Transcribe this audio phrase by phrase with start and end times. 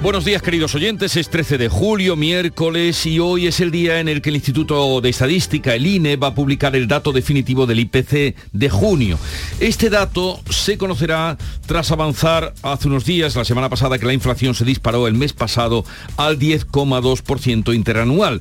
[0.00, 4.08] Buenos días queridos oyentes, es 13 de julio, miércoles y hoy es el día en
[4.08, 7.80] el que el Instituto de Estadística, el INE, va a publicar el dato definitivo del
[7.80, 9.18] IPC de junio.
[9.58, 14.54] Este dato se conocerá tras avanzar hace unos días, la semana pasada, que la inflación
[14.54, 15.84] se disparó el mes pasado
[16.16, 18.40] al 10,2% interanual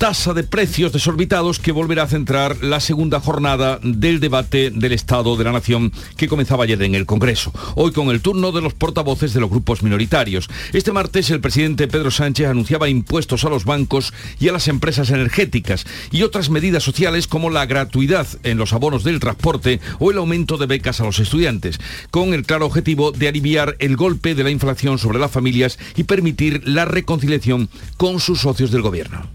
[0.00, 5.36] tasa de precios desorbitados que volverá a centrar la segunda jornada del debate del Estado
[5.36, 7.52] de la Nación que comenzaba ayer en el Congreso.
[7.74, 10.48] Hoy con el turno de los portavoces de los grupos minoritarios.
[10.72, 15.10] Este martes el presidente Pedro Sánchez anunciaba impuestos a los bancos y a las empresas
[15.10, 20.16] energéticas y otras medidas sociales como la gratuidad en los abonos del transporte o el
[20.16, 21.78] aumento de becas a los estudiantes,
[22.10, 26.04] con el claro objetivo de aliviar el golpe de la inflación sobre las familias y
[26.04, 29.28] permitir la reconciliación con sus socios del gobierno.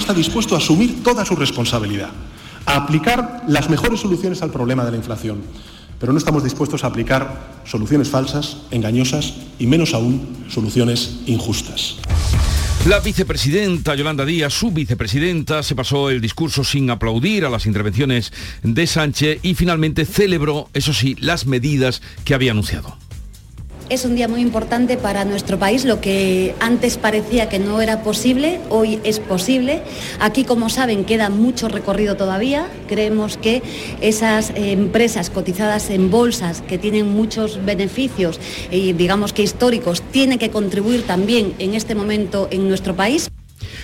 [0.00, 2.10] Está dispuesto a asumir toda su responsabilidad,
[2.66, 5.42] a aplicar las mejores soluciones al problema de la inflación,
[6.00, 11.98] pero no estamos dispuestos a aplicar soluciones falsas, engañosas y menos aún soluciones injustas.
[12.86, 18.32] La vicepresidenta Yolanda Díaz, su vicepresidenta, se pasó el discurso sin aplaudir a las intervenciones
[18.62, 22.96] de Sánchez y finalmente celebró, eso sí, las medidas que había anunciado.
[23.90, 28.04] Es un día muy importante para nuestro país, lo que antes parecía que no era
[28.04, 29.82] posible, hoy es posible.
[30.20, 32.68] Aquí, como saben, queda mucho recorrido todavía.
[32.86, 33.64] Creemos que
[34.00, 38.38] esas empresas cotizadas en bolsas que tienen muchos beneficios
[38.70, 43.28] y digamos que históricos tienen que contribuir también en este momento en nuestro país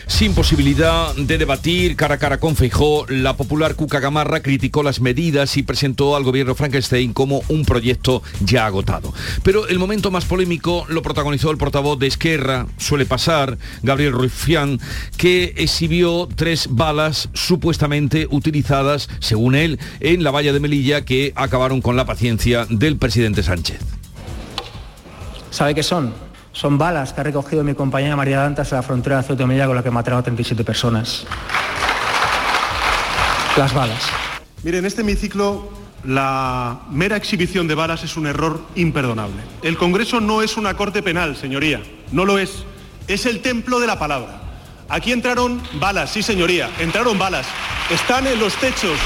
[0.06, 5.00] sin posibilidad de debatir cara a cara con Feijó, la popular Cuca Gamarra criticó las
[5.00, 9.12] medidas y presentó al gobierno Frankenstein como un proyecto ya agotado.
[9.42, 14.80] Pero el momento más polémico lo protagonizó el portavoz de Esquerra, suele pasar, Gabriel Rufián,
[15.16, 21.80] que exhibió tres balas supuestamente utilizadas, según él, en la valla de Melilla que acabaron
[21.80, 23.80] con la paciencia del presidente Sánchez.
[25.50, 26.25] ¿Sabe qué son?
[26.56, 29.76] Son balas que ha recogido mi compañera María Dantas en la frontera de Ceuta con
[29.76, 31.26] la que mataron a 37 personas.
[33.58, 34.02] Las balas.
[34.62, 35.68] Mire, en este hemiciclo
[36.04, 39.42] la mera exhibición de balas es un error imperdonable.
[39.60, 42.64] El Congreso no es una corte penal, señoría, no lo es.
[43.06, 44.40] Es el templo de la palabra.
[44.88, 47.46] Aquí entraron balas, sí, señoría, entraron balas.
[47.90, 48.98] Están en los techos.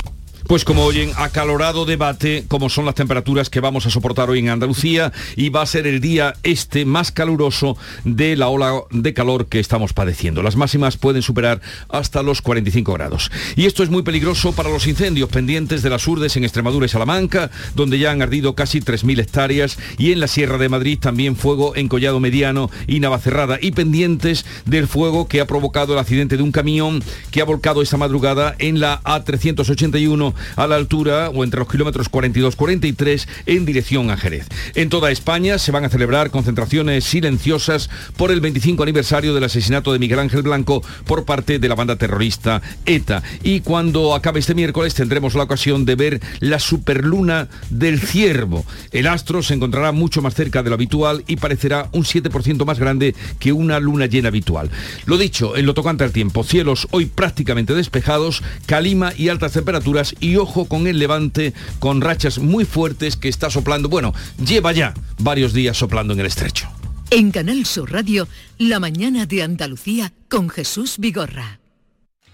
[0.50, 4.48] Pues como oyen, acalorado debate, como son las temperaturas que vamos a soportar hoy en
[4.48, 9.46] Andalucía y va a ser el día este más caluroso de la ola de calor
[9.46, 10.42] que estamos padeciendo.
[10.42, 13.30] Las máximas pueden superar hasta los 45 grados.
[13.54, 16.88] Y esto es muy peligroso para los incendios pendientes de las urdes en Extremadura y
[16.88, 21.36] Salamanca, donde ya han ardido casi 3.000 hectáreas y en la Sierra de Madrid también
[21.36, 26.36] fuego en Collado Mediano y Navacerrada y pendientes del fuego que ha provocado el accidente
[26.36, 31.44] de un camión que ha volcado esta madrugada en la A381 a la altura o
[31.44, 34.46] entre los kilómetros 42-43 en dirección a Jerez.
[34.74, 39.92] En toda España se van a celebrar concentraciones silenciosas por el 25 aniversario del asesinato
[39.92, 43.22] de Miguel Ángel Blanco por parte de la banda terrorista ETA.
[43.42, 48.64] Y cuando acabe este miércoles tendremos la ocasión de ver la superluna del ciervo.
[48.92, 52.78] El astro se encontrará mucho más cerca de lo habitual y parecerá un 7% más
[52.78, 54.70] grande que una luna llena habitual.
[55.06, 60.14] Lo dicho, en lo tocante al tiempo, cielos hoy prácticamente despejados, calima y altas temperaturas
[60.20, 64.14] y y ojo con el levante con rachas muy fuertes que está soplando, bueno,
[64.44, 66.68] lleva ya varios días soplando en el estrecho.
[67.10, 71.58] En Canal Sur Radio, La mañana de Andalucía con Jesús Vigorra.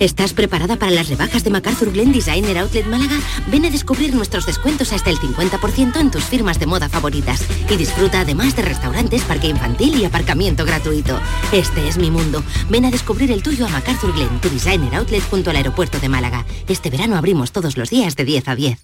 [0.00, 3.18] ¿Estás preparada para las rebajas de MacArthur Glen Designer Outlet Málaga?
[3.48, 7.44] Ven a descubrir nuestros descuentos hasta el 50% en tus firmas de moda favoritas.
[7.68, 11.20] Y disfruta además de restaurantes, parque infantil y aparcamiento gratuito.
[11.52, 12.42] Este es mi mundo.
[12.70, 16.08] Ven a descubrir el tuyo a MacArthur Glen, tu designer outlet junto al aeropuerto de
[16.08, 16.46] Málaga.
[16.66, 18.78] Este verano abrimos todos los días de 10 a 10.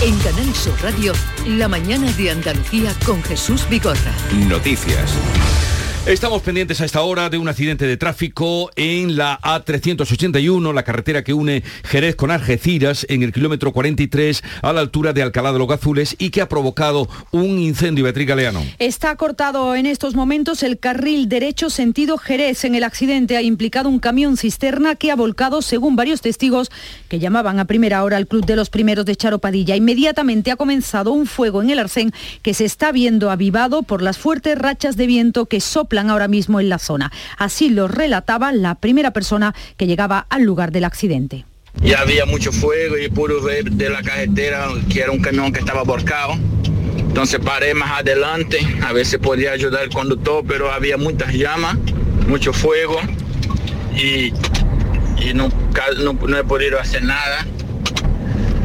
[0.00, 1.12] En Canal Sur Radio,
[1.46, 4.14] la mañana de Andalucía con Jesús Bigorra.
[4.48, 5.14] Noticias.
[6.06, 11.22] Estamos pendientes a esta hora de un accidente de tráfico en la A381, la carretera
[11.22, 15.58] que une Jerez con Algeciras, en el kilómetro 43 a la altura de Alcalá de
[15.58, 18.04] los Gazules y que ha provocado un incendio.
[18.04, 18.64] Beatriz Galeano.
[18.78, 22.64] Está cortado en estos momentos el carril derecho sentido Jerez.
[22.64, 26.70] En el accidente ha implicado un camión cisterna que ha volcado, según varios testigos
[27.08, 29.76] que llamaban a primera hora al Club de los Primeros de Charopadilla.
[29.76, 32.10] Inmediatamente ha comenzado un fuego en el arcén
[32.40, 36.60] que se está viendo avivado por las fuertes rachas de viento que soplan ahora mismo
[36.60, 37.10] en la zona.
[37.36, 41.44] Así lo relataba la primera persona que llegaba al lugar del accidente.
[41.82, 45.60] Ya había mucho fuego y pude ver de la carretera que era un camión que
[45.60, 46.34] estaba volcado.
[46.96, 51.76] Entonces paré más adelante a ver si podía ayudar al conductor, pero había muchas llamas,
[52.28, 53.00] mucho fuego
[53.96, 54.32] y,
[55.34, 55.48] no,
[55.98, 57.46] no, he podido hacer nada.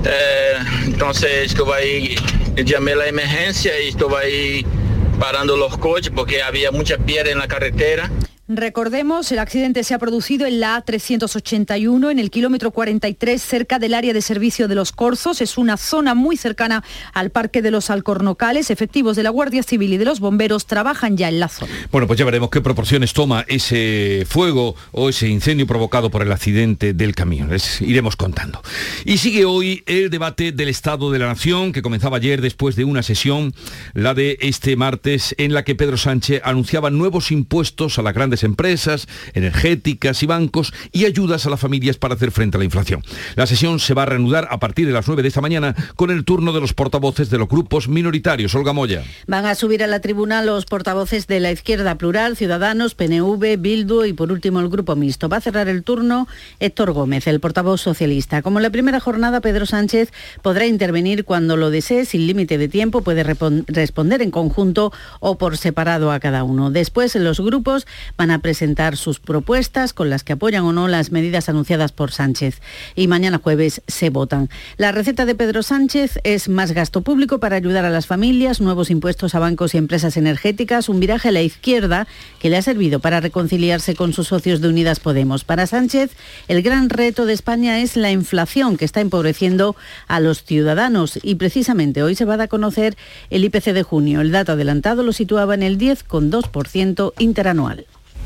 [0.03, 2.15] Eh, entonces estuve ahí,
[2.63, 4.65] llamé a la emergencia y estuve ahí
[5.15, 8.09] parando los coches porque había mucha piedra en la carretera.
[8.47, 13.95] Recordemos, el accidente se ha producido en la A381, en el kilómetro 43, cerca del
[13.95, 15.41] área de servicio de los Corzos.
[15.41, 16.83] Es una zona muy cercana
[17.13, 18.69] al Parque de los Alcornocales.
[18.69, 21.71] Efectivos de la Guardia Civil y de los bomberos trabajan ya en la zona.
[21.91, 26.31] Bueno, pues ya veremos qué proporciones toma ese fuego o ese incendio provocado por el
[26.31, 27.49] accidente del camión.
[27.49, 28.61] Les iremos contando.
[29.05, 32.83] Y sigue hoy el debate del Estado de la Nación, que comenzaba ayer después de
[32.83, 33.55] una sesión,
[33.95, 38.34] la de este martes, en la que Pedro Sánchez anunciaba nuevos impuestos a la grandes
[38.43, 43.03] empresas, energéticas y bancos y ayudas a las familias para hacer frente a la inflación.
[43.35, 46.11] La sesión se va a reanudar a partir de las 9 de esta mañana con
[46.11, 48.55] el turno de los portavoces de los grupos minoritarios.
[48.55, 49.03] Olga Moya.
[49.27, 54.05] Van a subir a la tribuna los portavoces de la izquierda plural, Ciudadanos, PNV, Bildu
[54.05, 55.29] y por último el grupo mixto.
[55.29, 56.27] Va a cerrar el turno
[56.59, 58.41] Héctor Gómez, el portavoz socialista.
[58.41, 60.11] Como en la primera jornada, Pedro Sánchez
[60.41, 65.57] podrá intervenir cuando lo desee sin límite de tiempo, puede responder en conjunto o por
[65.57, 66.71] separado a cada uno.
[66.71, 67.87] Después los grupos
[68.17, 72.11] van a presentar sus propuestas con las que apoyan o no las medidas anunciadas por
[72.11, 72.61] Sánchez.
[72.95, 74.49] Y mañana jueves se votan.
[74.77, 78.89] La receta de Pedro Sánchez es más gasto público para ayudar a las familias, nuevos
[78.89, 82.07] impuestos a bancos y empresas energéticas, un viraje a la izquierda
[82.39, 85.43] que le ha servido para reconciliarse con sus socios de Unidas Podemos.
[85.43, 86.11] Para Sánchez,
[86.47, 89.75] el gran reto de España es la inflación que está empobreciendo
[90.07, 92.95] a los ciudadanos y precisamente hoy se va a dar a conocer
[93.29, 94.21] el IPC de junio.
[94.21, 97.85] El dato adelantado lo situaba en el 10,2% interanual.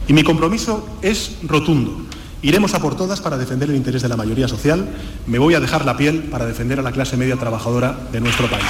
[0.10, 1.96] Y mi compromiso es rotundo.
[2.42, 4.90] Iremos a por todas para defender el interés de la mayoría social.
[5.28, 8.50] Me voy a dejar la piel para defender a la clase media trabajadora de nuestro
[8.50, 8.66] país.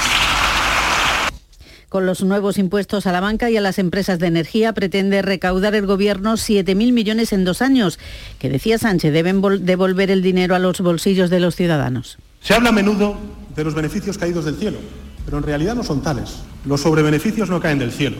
[1.88, 5.74] Con los nuevos impuestos a la banca y a las empresas de energía pretende recaudar
[5.74, 7.98] el Gobierno 7.000 millones en dos años,
[8.38, 12.18] que decía Sánchez deben devolver el dinero a los bolsillos de los ciudadanos.
[12.42, 13.16] Se habla a menudo
[13.56, 14.76] de los beneficios caídos del cielo,
[15.24, 16.42] pero en realidad no son tales.
[16.66, 18.18] Los sobrebeneficios no caen del cielo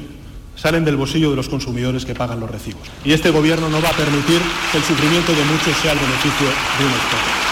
[0.60, 2.82] salen del bolsillo de los consumidores que pagan los recibos.
[3.04, 4.40] Y este Gobierno no va a permitir
[4.70, 7.50] que el sufrimiento de muchos sea el beneficio de unos pocos.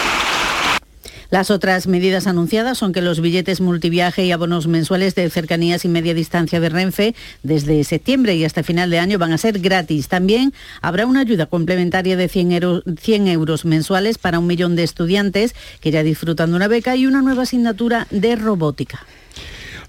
[1.31, 5.89] Las otras medidas anunciadas son que los billetes multiviaje y abonos mensuales de cercanías y
[5.89, 10.09] media distancia de Renfe desde septiembre y hasta final de año van a ser gratis.
[10.09, 14.85] También habrá una ayuda complementaria de 100 euros, 100 euros mensuales para un millón de
[14.85, 19.07] estudiantes que ya disfrutan de una beca y una nueva asignatura de robótica.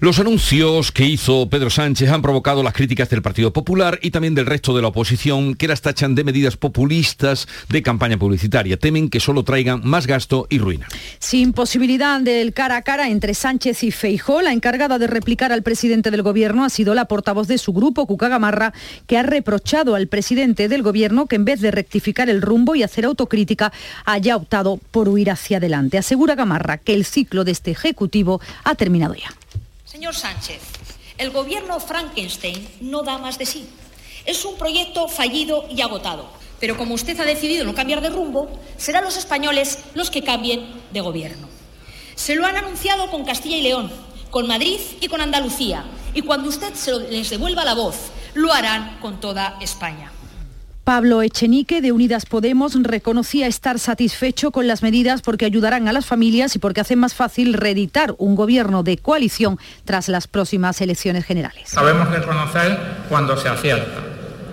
[0.01, 4.33] Los anuncios que hizo Pedro Sánchez han provocado las críticas del Partido Popular y también
[4.33, 8.77] del resto de la oposición, que las tachan de medidas populistas de campaña publicitaria.
[8.77, 10.87] Temen que solo traigan más gasto y ruina.
[11.19, 15.63] Sin posibilidad del cara a cara entre Sánchez y Feijó, la encargada de replicar al
[15.63, 18.71] presidente del gobierno ha sido la portavoz de su grupo, Cuca Gamarra,
[19.05, 22.83] que ha reprochado al presidente del gobierno que en vez de rectificar el rumbo y
[22.83, 23.73] hacer autocrítica,
[24.05, 25.97] haya optado por huir hacia adelante.
[25.97, 29.27] Asegura Gamarra que el ciclo de este ejecutivo ha terminado ya.
[29.99, 30.61] Señor Sánchez,
[31.17, 33.67] el gobierno Frankenstein no da más de sí.
[34.25, 36.29] Es un proyecto fallido y agotado.
[36.57, 40.71] Pero como usted ha decidido no cambiar de rumbo, serán los españoles los que cambien
[40.93, 41.49] de gobierno.
[42.15, 43.91] Se lo han anunciado con Castilla y León,
[44.31, 45.83] con Madrid y con Andalucía.
[46.13, 47.97] Y cuando usted se les devuelva la voz,
[48.35, 50.13] lo harán con toda España.
[50.89, 56.07] Pablo Echenique de Unidas Podemos reconocía estar satisfecho con las medidas porque ayudarán a las
[56.07, 61.25] familias y porque hacen más fácil reeditar un gobierno de coalición tras las próximas elecciones
[61.25, 61.69] generales.
[61.69, 63.99] Sabemos reconocer cuando se acierta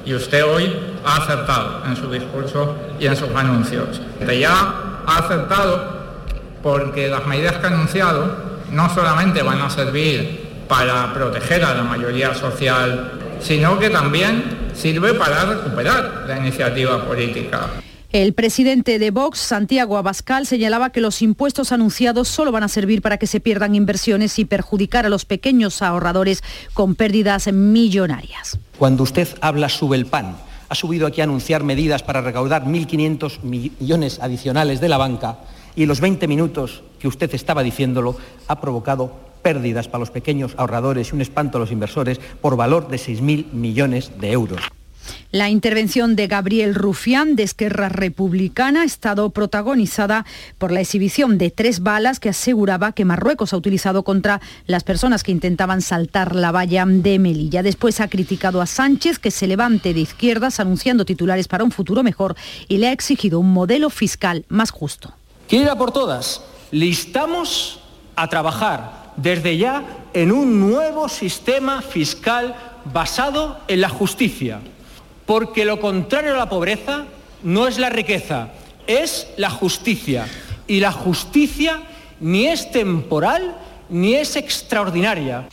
[0.04, 0.70] y usted hoy
[1.06, 4.02] ha acertado en su discurso y en sus anuncios.
[4.38, 4.74] Ya
[5.06, 6.18] ha acertado
[6.62, 11.82] porque las medidas que ha anunciado no solamente van a servir para proteger a la
[11.82, 14.42] mayoría social, sino que también
[14.74, 17.70] sirve para recuperar la iniciativa política.
[18.12, 23.02] El presidente de Vox, Santiago Abascal, señalaba que los impuestos anunciados solo van a servir
[23.02, 28.58] para que se pierdan inversiones y perjudicar a los pequeños ahorradores con pérdidas millonarias.
[28.78, 30.36] Cuando usted habla sube el pan,
[30.68, 35.38] ha subido aquí a anunciar medidas para recaudar 1.500 millones adicionales de la banca
[35.76, 38.16] y los 20 minutos que usted estaba diciéndolo
[38.48, 42.88] ha provocado pérdidas para los pequeños ahorradores y un espanto a los inversores por valor
[42.88, 44.60] de 6.000 millones de euros.
[45.30, 50.26] La intervención de Gabriel Rufián de Esquerra Republicana ha estado protagonizada
[50.58, 55.22] por la exhibición de tres balas que aseguraba que Marruecos ha utilizado contra las personas
[55.22, 57.62] que intentaban saltar la valla de Melilla.
[57.62, 62.02] Después ha criticado a Sánchez que se levante de izquierdas anunciando titulares para un futuro
[62.02, 62.34] mejor
[62.66, 65.14] y le ha exigido un modelo fiscal más justo.
[65.46, 67.78] Quiera por todas, listamos
[68.16, 69.82] a trabajar desde ya
[70.12, 72.54] en un nuevo sistema fiscal
[72.84, 74.60] basado en la justicia
[75.26, 77.04] porque lo contrario a la pobreza
[77.42, 78.48] no es la riqueza,
[78.86, 80.26] es la justicia.
[80.68, 81.82] Y la justicia
[82.20, 83.56] ni es temporal
[83.90, 85.48] ni es extraordinaria.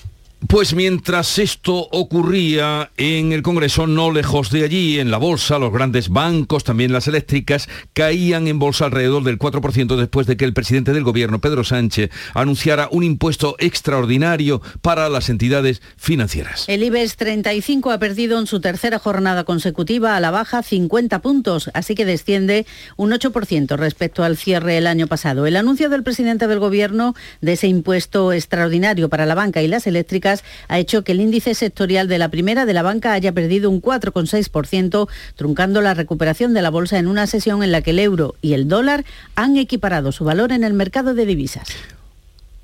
[0.48, 5.72] Pues mientras esto ocurría en el Congreso, no lejos de allí, en la bolsa, los
[5.72, 10.54] grandes bancos, también las eléctricas, caían en bolsa alrededor del 4% después de que el
[10.54, 16.66] presidente del gobierno, Pedro Sánchez, anunciara un impuesto extraordinario para las entidades financieras.
[16.68, 21.72] El IBEX 35 ha perdido en su tercera jornada consecutiva a la baja 50 puntos,
[21.74, 22.66] así que desciende
[22.98, 25.46] un 8% respecto al cierre el año pasado.
[25.46, 29.88] El anuncio del presidente del gobierno de ese impuesto extraordinario para la banca y las
[29.88, 30.33] eléctricas
[30.68, 33.82] ha hecho que el índice sectorial de la primera de la banca haya perdido un
[33.82, 38.36] 4,6%, truncando la recuperación de la bolsa en una sesión en la que el euro
[38.42, 41.68] y el dólar han equiparado su valor en el mercado de divisas.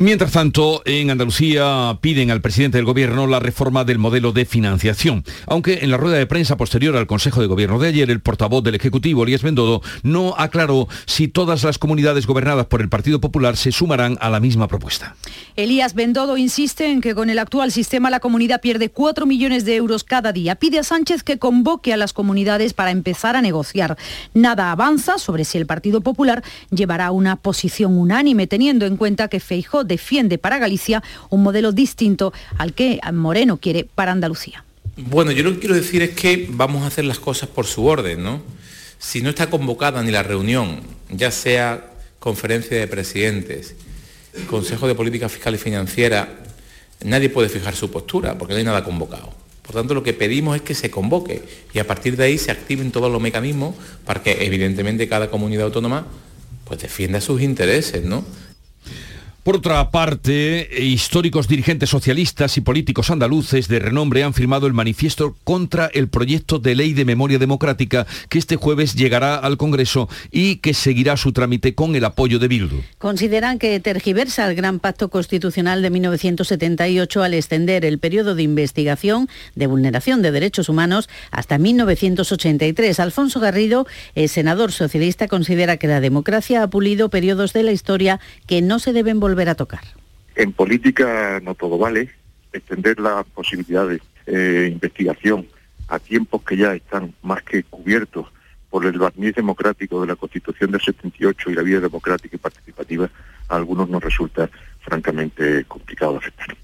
[0.02, 5.26] Mientras tanto, en Andalucía piden al presidente del Gobierno la reforma del modelo de financiación,
[5.46, 8.64] aunque en la rueda de prensa posterior al Consejo de Gobierno de ayer, el portavoz
[8.64, 13.58] del Ejecutivo, Elías Bendodo, no aclaró si todas las comunidades gobernadas por el Partido Popular
[13.58, 15.18] se sumarán a la misma propuesta.
[15.58, 19.76] Elías Bendodo insiste en que con el actual sistema la comunidad pierde 4 millones de
[19.76, 20.56] euros cada día.
[20.56, 23.98] Pide a Sánchez que convoque a las comunidades para empezar a negociar.
[24.34, 26.42] Nada avanza sobre si el Partido Popular
[26.72, 32.32] llevará una posición unánime, teniendo en cuenta que Feijóo defiende para Galicia un modelo distinto
[32.58, 34.64] al que Moreno quiere para Andalucía.
[34.96, 37.86] Bueno, yo lo que quiero decir es que vamos a hacer las cosas por su
[37.86, 38.42] orden, ¿no?
[38.98, 43.76] Si no está convocada ni la reunión, ya sea conferencia de presidentes,
[44.50, 46.30] Consejo de Política Fiscal y Financiera,
[47.04, 49.34] nadie puede fijar su postura porque no hay nada convocado.
[49.64, 51.44] Por tanto, lo que pedimos es que se convoque
[51.74, 55.66] y a partir de ahí se activen todos los mecanismos para que evidentemente cada comunidad
[55.66, 56.08] autónoma
[56.66, 58.24] pues defienda sus intereses, ¿no?
[59.44, 65.38] Por otra parte, históricos dirigentes socialistas y políticos andaluces de renombre han firmado el manifiesto
[65.46, 70.58] contra el proyecto de ley de memoria democrática que este jueves llegará al Congreso y
[70.58, 72.82] que seguirá su trámite con el apoyo de Bildu.
[72.98, 79.30] Consideran que tergiversa el gran pacto constitucional de 1978 al extender el periodo de investigación
[79.56, 83.00] de vulneración de derechos humanos hasta 1983.
[83.00, 88.20] Alfonso Garrido, el senador socialista, considera que la democracia ha pulido periodos de la historia
[88.46, 89.84] que no se deben volver volver a tocar?
[90.36, 92.10] En política no todo vale.
[92.52, 95.48] Extender las posibilidades de investigación
[95.88, 98.28] a tiempos que ya están más que cubiertos
[98.70, 103.10] por el barniz democrático de la Constitución del 78 y la vida democrática y participativa,
[103.48, 104.50] a algunos nos resulta
[104.82, 106.56] francamente complicado aceptar.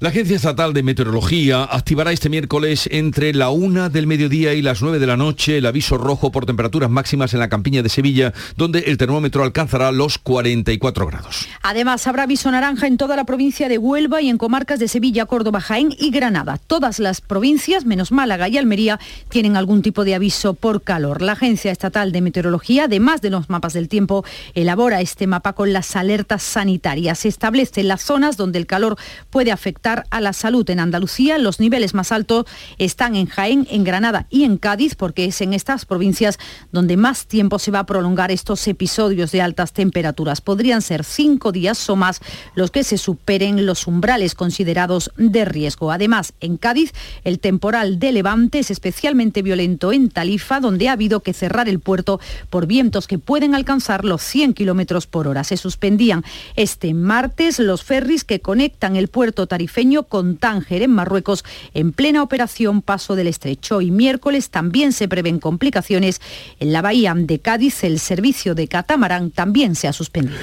[0.00, 4.80] La Agencia Estatal de Meteorología activará este miércoles entre la una del mediodía y las
[4.80, 8.32] 9 de la noche el aviso rojo por temperaturas máximas en la campiña de Sevilla,
[8.56, 11.46] donde el termómetro alcanzará los 44 grados.
[11.60, 15.26] Además, habrá aviso naranja en toda la provincia de Huelva y en comarcas de Sevilla,
[15.26, 16.56] Córdoba, Jaén y Granada.
[16.56, 21.20] Todas las provincias, menos Málaga y Almería, tienen algún tipo de aviso por calor.
[21.20, 25.74] La Agencia Estatal de Meteorología, además de los mapas del tiempo, elabora este mapa con
[25.74, 27.18] las alertas sanitarias.
[27.18, 28.96] Se establecen las zonas donde el calor
[29.28, 31.38] puede afectar a la salud en Andalucía.
[31.38, 32.46] Los niveles más altos
[32.78, 36.38] están en Jaén, en Granada y en Cádiz, porque es en estas provincias
[36.72, 40.40] donde más tiempo se va a prolongar estos episodios de altas temperaturas.
[40.40, 42.20] Podrían ser cinco días o más
[42.54, 45.90] los que se superen los umbrales considerados de riesgo.
[45.90, 46.92] Además, en Cádiz,
[47.24, 51.80] el temporal de Levante es especialmente violento en Talifa, donde ha habido que cerrar el
[51.80, 52.20] puerto
[52.50, 55.44] por vientos que pueden alcanzar los 100 kilómetros por hora.
[55.44, 56.24] Se suspendían
[56.56, 62.22] este martes los ferries que conectan el puerto tarifero con Tánger en Marruecos en plena
[62.22, 63.80] operación Paso del Estrecho.
[63.80, 66.20] Y miércoles también se prevén complicaciones
[66.58, 67.82] en la bahía de Cádiz.
[67.82, 70.36] El servicio de catamarán también se ha suspendido.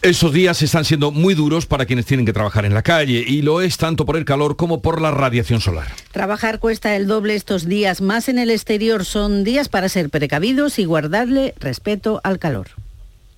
[0.00, 3.42] Estos días están siendo muy duros para quienes tienen que trabajar en la calle y
[3.42, 5.88] lo es tanto por el calor como por la radiación solar.
[6.12, 9.04] Trabajar cuesta el doble estos días, más en el exterior.
[9.04, 12.68] Son días para ser precavidos y guardarle respeto al calor.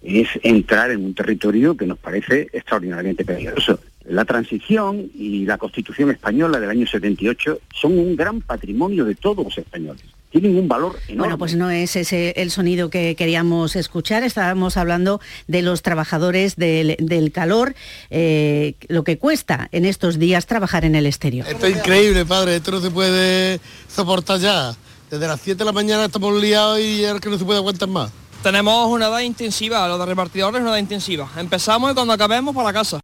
[0.03, 3.81] Es entrar en un territorio que nos parece extraordinariamente peligroso.
[4.11, 9.45] La transición y la Constitución española del año 78 son un gran patrimonio de todos
[9.45, 11.19] los españoles tienen un valor enorme.
[11.19, 14.23] Bueno, pues no es ese el sonido que queríamos escuchar.
[14.23, 17.75] Estábamos hablando de los trabajadores del, calor,
[18.11, 21.47] eh, lo que cuesta en estos días trabajar en el exterior.
[21.49, 22.57] Esto es increíble, padre.
[22.57, 24.75] Esto no se puede soportar ya.
[25.11, 27.89] Desde las 7 de la mañana estamos liados y es que no se puede aguantar
[27.89, 28.13] más.
[28.45, 31.29] Tenemos una edad intensiva, los de repartidores una edad intensiva.
[31.37, 33.01] Empezamos y cuando acabemos para la casa.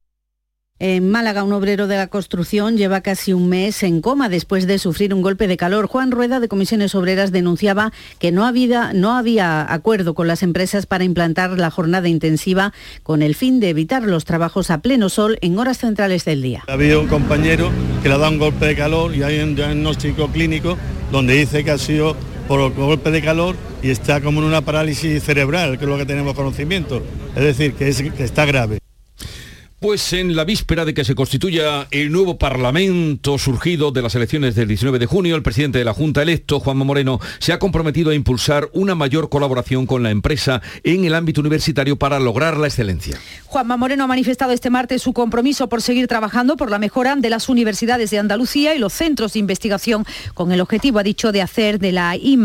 [0.78, 4.78] En Málaga, un obrero de la construcción lleva casi un mes en coma después de
[4.78, 5.86] sufrir un golpe de calor.
[5.86, 10.84] Juan Rueda de Comisiones Obreras denunciaba que no había, no había acuerdo con las empresas
[10.84, 15.38] para implantar la jornada intensiva con el fin de evitar los trabajos a pleno sol
[15.40, 16.64] en horas centrales del día.
[16.68, 17.70] Ha habido un compañero
[18.02, 20.76] que le ha dado un golpe de calor y hay un diagnóstico clínico
[21.10, 22.14] donde dice que ha sido
[22.48, 26.04] por golpe de calor y está como en una parálisis cerebral, que es lo que
[26.04, 27.02] tenemos conocimiento.
[27.34, 28.78] Es decir, que, es, que está grave.
[29.78, 34.54] Pues en la víspera de que se constituya el nuevo Parlamento surgido de las elecciones
[34.54, 38.10] del 19 de junio, el presidente de la Junta electo, Juanma Moreno, se ha comprometido
[38.10, 42.68] a impulsar una mayor colaboración con la empresa en el ámbito universitario para lograr la
[42.68, 43.18] excelencia.
[43.44, 47.28] Juanma Moreno ha manifestado este martes su compromiso por seguir trabajando por la mejora de
[47.28, 51.42] las universidades de Andalucía y los centros de investigación con el objetivo, ha dicho, de
[51.42, 52.38] hacer de la I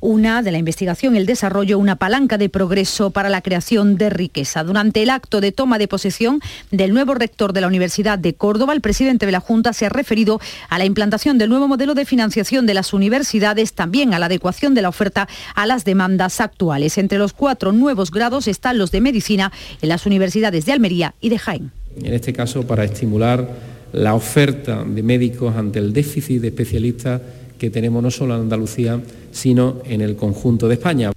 [0.00, 4.64] una, de la investigación el desarrollo, una palanca de progreso para la creación de riqueza.
[4.64, 6.37] Durante el acto de toma de posesión,
[6.70, 9.88] del nuevo rector de la Universidad de Córdoba, el presidente de la Junta se ha
[9.88, 14.26] referido a la implantación del nuevo modelo de financiación de las universidades, también a la
[14.26, 16.98] adecuación de la oferta a las demandas actuales.
[16.98, 19.52] Entre los cuatro nuevos grados están los de medicina
[19.82, 21.70] en las universidades de Almería y de Jaén.
[22.02, 23.48] En este caso, para estimular
[23.92, 27.20] la oferta de médicos ante el déficit de especialistas
[27.58, 29.00] que tenemos no solo en Andalucía,
[29.32, 31.12] sino en el conjunto de España.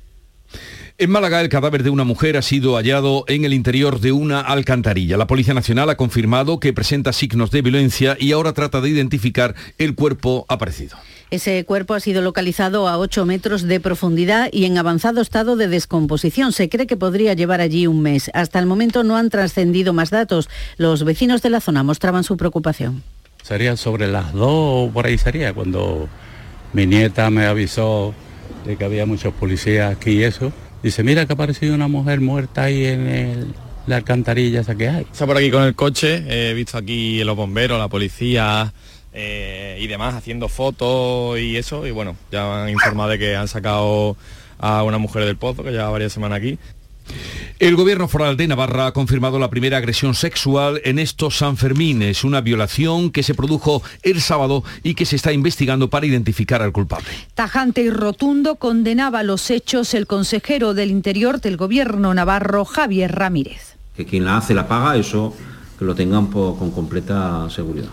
[0.97, 4.41] En Málaga, el cadáver de una mujer ha sido hallado en el interior de una
[4.41, 5.17] alcantarilla.
[5.17, 9.55] La Policía Nacional ha confirmado que presenta signos de violencia y ahora trata de identificar
[9.77, 10.97] el cuerpo aparecido.
[11.31, 15.69] Ese cuerpo ha sido localizado a 8 metros de profundidad y en avanzado estado de
[15.69, 16.51] descomposición.
[16.51, 18.29] Se cree que podría llevar allí un mes.
[18.33, 20.49] Hasta el momento no han trascendido más datos.
[20.77, 23.01] Los vecinos de la zona mostraban su preocupación.
[23.43, 26.07] Sería sobre las dos, por ahí sería, cuando
[26.73, 28.13] mi nieta me avisó
[28.65, 30.51] de que había muchos policías aquí y eso.
[30.83, 33.53] Dice, mira que ha aparecido una mujer muerta ahí en
[33.87, 35.07] la alcantarilla esa que hay.
[35.11, 38.73] Está por aquí con el coche, he visto aquí los bomberos, la policía
[39.13, 41.85] eh, y demás haciendo fotos y eso.
[41.85, 44.17] Y bueno, ya han informado de que han sacado
[44.57, 46.57] a una mujer del pozo que lleva varias semanas aquí.
[47.59, 52.41] El gobierno foral de Navarra ha confirmado la primera agresión sexual en estos Sanfermines, una
[52.41, 57.07] violación que se produjo el sábado y que se está investigando para identificar al culpable.
[57.35, 63.77] Tajante y rotundo condenaba los hechos el consejero del Interior del gobierno navarro, Javier Ramírez.
[63.95, 65.35] Que quien la hace la paga, eso
[65.77, 67.89] que lo tengan con completa seguridad.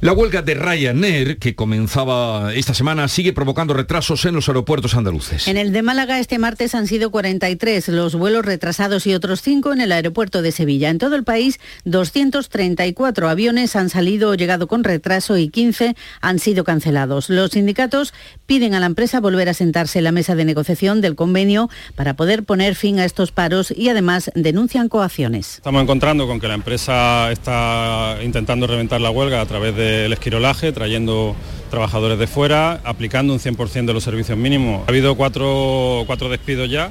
[0.00, 5.48] La huelga de Ryanair, que comenzaba esta semana, sigue provocando retrasos en los aeropuertos andaluces.
[5.48, 9.72] En el de Málaga este martes han sido 43 los vuelos retrasados y otros 5
[9.72, 10.90] en el aeropuerto de Sevilla.
[10.90, 16.38] En todo el país, 234 aviones han salido o llegado con retraso y 15 han
[16.38, 17.28] sido cancelados.
[17.28, 18.14] Los sindicatos
[18.46, 22.14] piden a la empresa volver a sentarse en la mesa de negociación del convenio para
[22.14, 25.56] poder poner fin a estos paros y además denuncian coacciones.
[25.56, 30.12] Estamos encontrando con que la empresa está intentando reventar la huelga a través de el
[30.12, 31.34] esquirolaje, trayendo
[31.70, 34.82] trabajadores de fuera, aplicando un 100% de los servicios mínimos.
[34.86, 36.90] Ha habido cuatro, cuatro despidos ya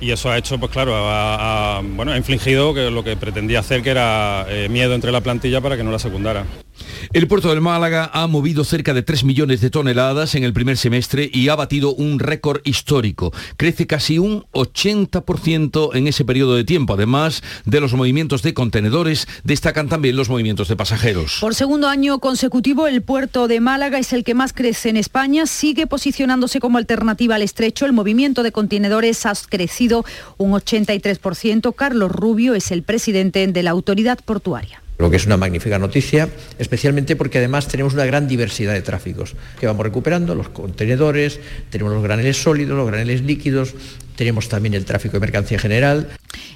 [0.00, 0.92] y eso ha hecho, pues claro,
[1.94, 5.60] bueno, ha infligido que lo que pretendía hacer, que era eh, miedo entre la plantilla
[5.60, 6.44] para que no la secundara.
[7.12, 10.76] El puerto de Málaga ha movido cerca de 3 millones de toneladas en el primer
[10.76, 13.32] semestre y ha batido un récord histórico.
[13.56, 16.94] Crece casi un 80% en ese periodo de tiempo.
[16.94, 21.38] Además de los movimientos de contenedores, destacan también los movimientos de pasajeros.
[21.40, 25.46] Por segundo año consecutivo, el puerto de Málaga es el que más crece en España.
[25.46, 27.86] Sigue posicionándose como alternativa al estrecho.
[27.86, 30.04] El movimiento de contenedores ha crecido
[30.38, 31.74] un 83%.
[31.74, 36.28] Carlos Rubio es el presidente de la autoridad portuaria lo que es una magnífica noticia,
[36.58, 41.92] especialmente porque además tenemos una gran diversidad de tráficos que vamos recuperando, los contenedores, tenemos
[41.92, 43.74] los graneles sólidos, los graneles líquidos,
[44.20, 46.06] tenemos también el tráfico de mercancía general.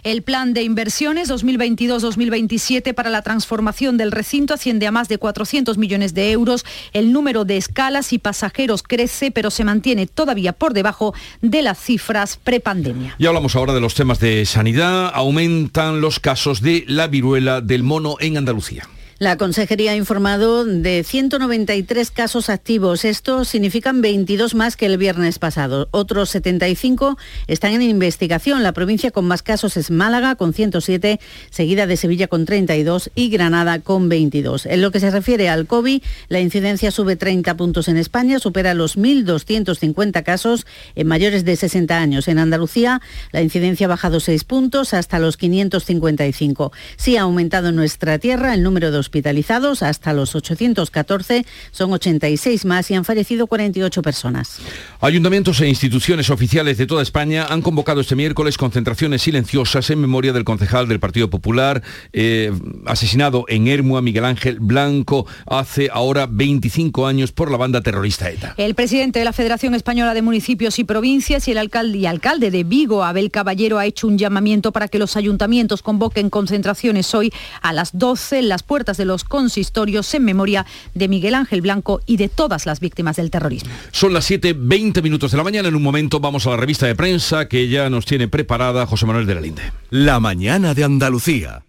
[0.03, 5.79] El plan de inversiones 2022-2027 para la transformación del recinto asciende a más de 400
[5.79, 6.67] millones de euros.
[6.93, 11.79] El número de escalas y pasajeros crece, pero se mantiene todavía por debajo de las
[11.79, 13.15] cifras prepandemia.
[13.17, 15.11] Y hablamos ahora de los temas de sanidad.
[15.15, 18.87] Aumentan los casos de la viruela del mono en Andalucía.
[19.21, 23.05] La Consejería ha informado de 193 casos activos.
[23.05, 25.87] Esto significan 22 más que el viernes pasado.
[25.93, 28.65] Otros 75 están en investigación.
[28.65, 33.29] La provincia con más casos es Málaga con 107, seguida de Sevilla con 32 y
[33.29, 34.67] Granada con 22.
[34.67, 38.75] En lo que se refiere al COVID, la incidencia sube 30 puntos en España, supera
[38.75, 42.27] los 1.250 casos en mayores de 60 años.
[42.27, 43.01] En Andalucía,
[43.31, 46.73] la incidencia ha bajado 6 puntos hasta los 555.
[46.97, 52.65] Sí ha aumentado en nuestra tierra el número de hospitalizados hasta los 814, son 86
[52.65, 54.59] más y han fallecido 48 personas.
[55.01, 60.33] Ayuntamientos e instituciones oficiales de toda España han convocado este miércoles concentraciones silenciosas en memoria
[60.33, 62.53] del concejal del Partido Popular eh,
[62.87, 68.55] asesinado en Hermua, Miguel Ángel Blanco, hace ahora 25 años por la banda terrorista ETA.
[68.57, 72.51] El presidente de la Federación Española de Municipios y Provincias y el alcalde y alcalde
[72.51, 77.33] de Vigo, Abel Caballero, ha hecho un llamamiento para que los ayuntamientos convoquen concentraciones hoy
[77.63, 82.01] a las 12 en las puertas de los consistorios en memoria de Miguel Ángel Blanco
[82.07, 83.71] y de todas las víctimas del terrorismo.
[83.93, 85.69] Son las 7.20 minutos de la mañana.
[85.69, 89.07] En un momento vamos a la revista de prensa que ya nos tiene preparada José
[89.07, 89.73] Manuel de la Linde.
[89.91, 91.63] La mañana de Andalucía.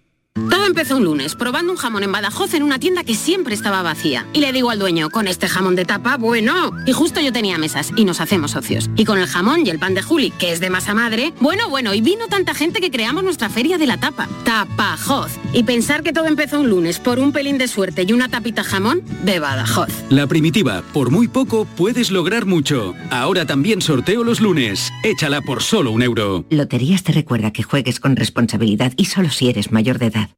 [0.65, 3.83] Todo empezó un lunes, probando un jamón en Badajoz en una tienda que siempre estaba
[3.83, 4.25] vacía.
[4.33, 6.71] Y le digo al dueño, con este jamón de tapa, bueno.
[6.87, 8.89] Y justo yo tenía mesas y nos hacemos socios.
[8.95, 11.69] Y con el jamón y el pan de Juli, que es de masa madre, bueno,
[11.69, 14.27] bueno, y vino tanta gente que creamos nuestra feria de la tapa.
[14.43, 15.33] Tapajoz.
[15.53, 18.63] Y pensar que todo empezó un lunes por un pelín de suerte y una tapita
[18.63, 19.91] jamón de Badajoz.
[20.09, 22.95] La primitiva, por muy poco puedes lograr mucho.
[23.11, 24.91] Ahora también sorteo los lunes.
[25.03, 26.43] Échala por solo un euro.
[26.49, 30.29] Loterías te recuerda que juegues con responsabilidad y solo si eres mayor de edad.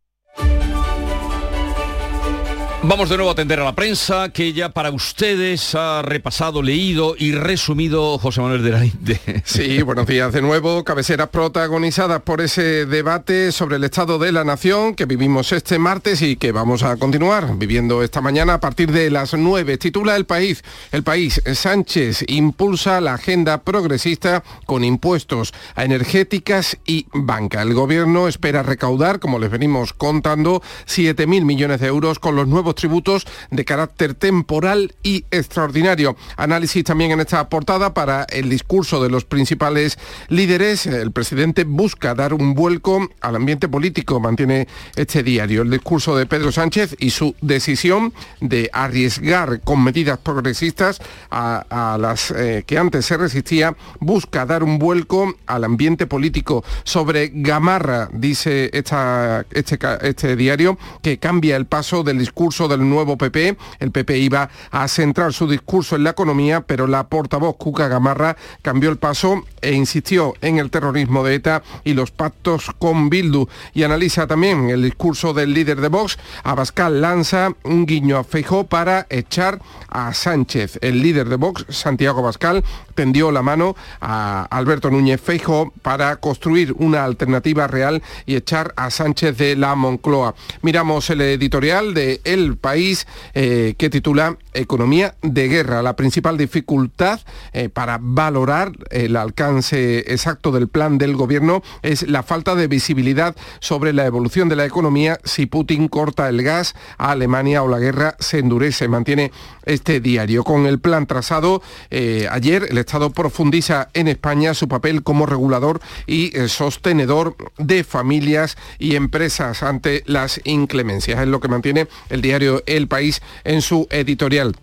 [2.89, 7.15] Vamos de nuevo a atender a la prensa que ya para ustedes ha repasado, leído
[7.17, 9.19] y resumido José Manuel de la Linde.
[9.43, 10.85] Sí, buenos días de nuevo.
[10.85, 16.21] Cabeceras protagonizadas por ese debate sobre el estado de la nación que vivimos este martes
[16.21, 19.77] y que vamos a continuar viviendo esta mañana a partir de las 9.
[19.77, 20.63] Titula El País.
[20.93, 27.61] El País, Sánchez impulsa la agenda progresista con impuestos a energéticas y banca.
[27.63, 32.76] El gobierno espera recaudar, como les venimos contando, 7.000 millones de euros con los nuevos
[32.77, 36.15] tributos de carácter temporal y extraordinario.
[36.37, 40.85] Análisis también en esta portada para el discurso de los principales líderes.
[40.85, 45.63] El presidente busca dar un vuelco al ambiente político, mantiene este diario.
[45.63, 50.99] El discurso de Pedro Sánchez y su decisión de arriesgar con medidas progresistas
[51.31, 56.63] a, las eh, que antes se resistía, busca dar un vuelco al ambiente político.
[56.83, 63.17] Sobre Gamarra, dice esta, este, este diario, que cambia el paso del discurso del nuevo
[63.17, 63.57] PP.
[63.79, 68.37] El PP iba a centrar su discurso en la economía, pero la portavoz Cuca Gamarra
[68.61, 73.47] cambió el paso e insistió en el terrorismo de ETA y los pactos con Bildu.
[73.73, 76.17] Y analiza también el discurso del líder de Vox.
[76.43, 80.79] Abascal lanza un guiño a Feijó para echar a Sánchez.
[80.81, 82.63] El líder de Vox, Santiago Abascal,
[82.97, 88.89] tendió la mano a Alberto Núñez Feijó para construir una alternativa real y echar a
[88.89, 90.33] Sánchez de la Moncloa.
[90.63, 93.05] Miramos el editorial de El País
[93.35, 95.83] eh, que titula Economía de guerra.
[95.83, 97.19] La principal dificultad
[97.53, 103.35] eh, para valorar el alcance exacto del plan del gobierno es la falta de visibilidad
[103.59, 107.77] sobre la evolución de la economía si Putin corta el gas a Alemania o la
[107.77, 108.87] guerra se endurece.
[108.87, 109.31] Mantiene
[109.67, 110.43] este diario.
[110.43, 115.79] Con el plan trazado eh, ayer, el Estado profundiza en España su papel como regulador
[116.07, 121.21] y eh, sostenedor de familias y empresas ante las inclemencias.
[121.21, 124.55] Es lo que mantiene el diario El País en su editorial.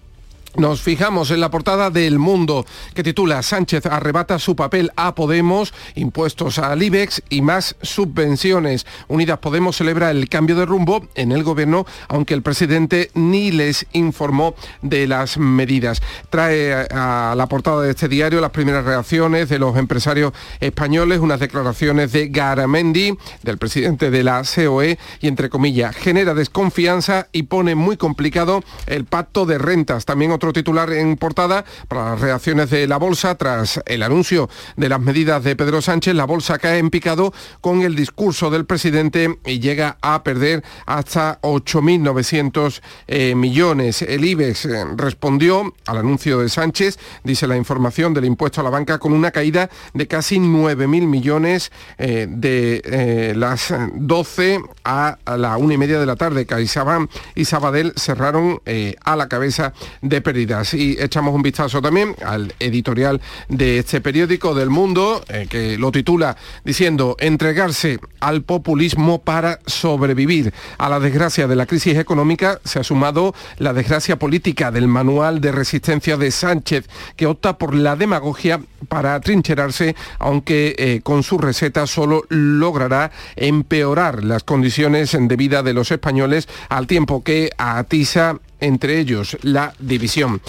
[0.56, 2.64] Nos fijamos en la portada del Mundo
[2.94, 8.86] que titula Sánchez arrebata su papel a Podemos, impuestos al IBEX y más subvenciones.
[9.08, 13.86] Unidas Podemos celebra el cambio de rumbo en el gobierno, aunque el presidente ni les
[13.94, 16.00] informó de las medidas.
[16.30, 21.40] Trae a la portada de este diario las primeras reacciones de los empresarios españoles, unas
[21.40, 27.74] declaraciones de Garamendi, del presidente de la COE, y entre comillas, genera desconfianza y pone
[27.74, 30.04] muy complicado el pacto de rentas.
[30.04, 34.88] También otro titular en portada para las reacciones de la bolsa tras el anuncio de
[34.88, 36.14] las medidas de Pedro Sánchez.
[36.14, 41.40] La bolsa cae en picado con el discurso del presidente y llega a perder hasta
[41.42, 44.02] 8.900 eh, millones.
[44.02, 48.70] El IBEX eh, respondió al anuncio de Sánchez, dice la información del impuesto a la
[48.70, 55.74] banca, con una caída de casi 9.000 millones eh, de las 12 a, la una
[55.74, 56.46] y media de la tarde.
[56.46, 58.60] CaixaBank y Sabadell cerraron
[59.04, 64.70] a la cabeza de Y echamos un vistazo también al editorial de este periódico del
[64.70, 70.52] Mundo, que lo titula diciendo entregarse al populismo para sobrevivir.
[70.78, 75.40] A la desgracia de la crisis económica se ha sumado la desgracia política del manual
[75.40, 81.38] de resistencia de Sánchez, que opta por la demagogia para trincherarse, aunque eh, con su
[81.38, 88.38] receta solo logrará empeorar las condiciones de vida de los españoles al tiempo que atiza
[88.64, 90.40] entre ellos la división.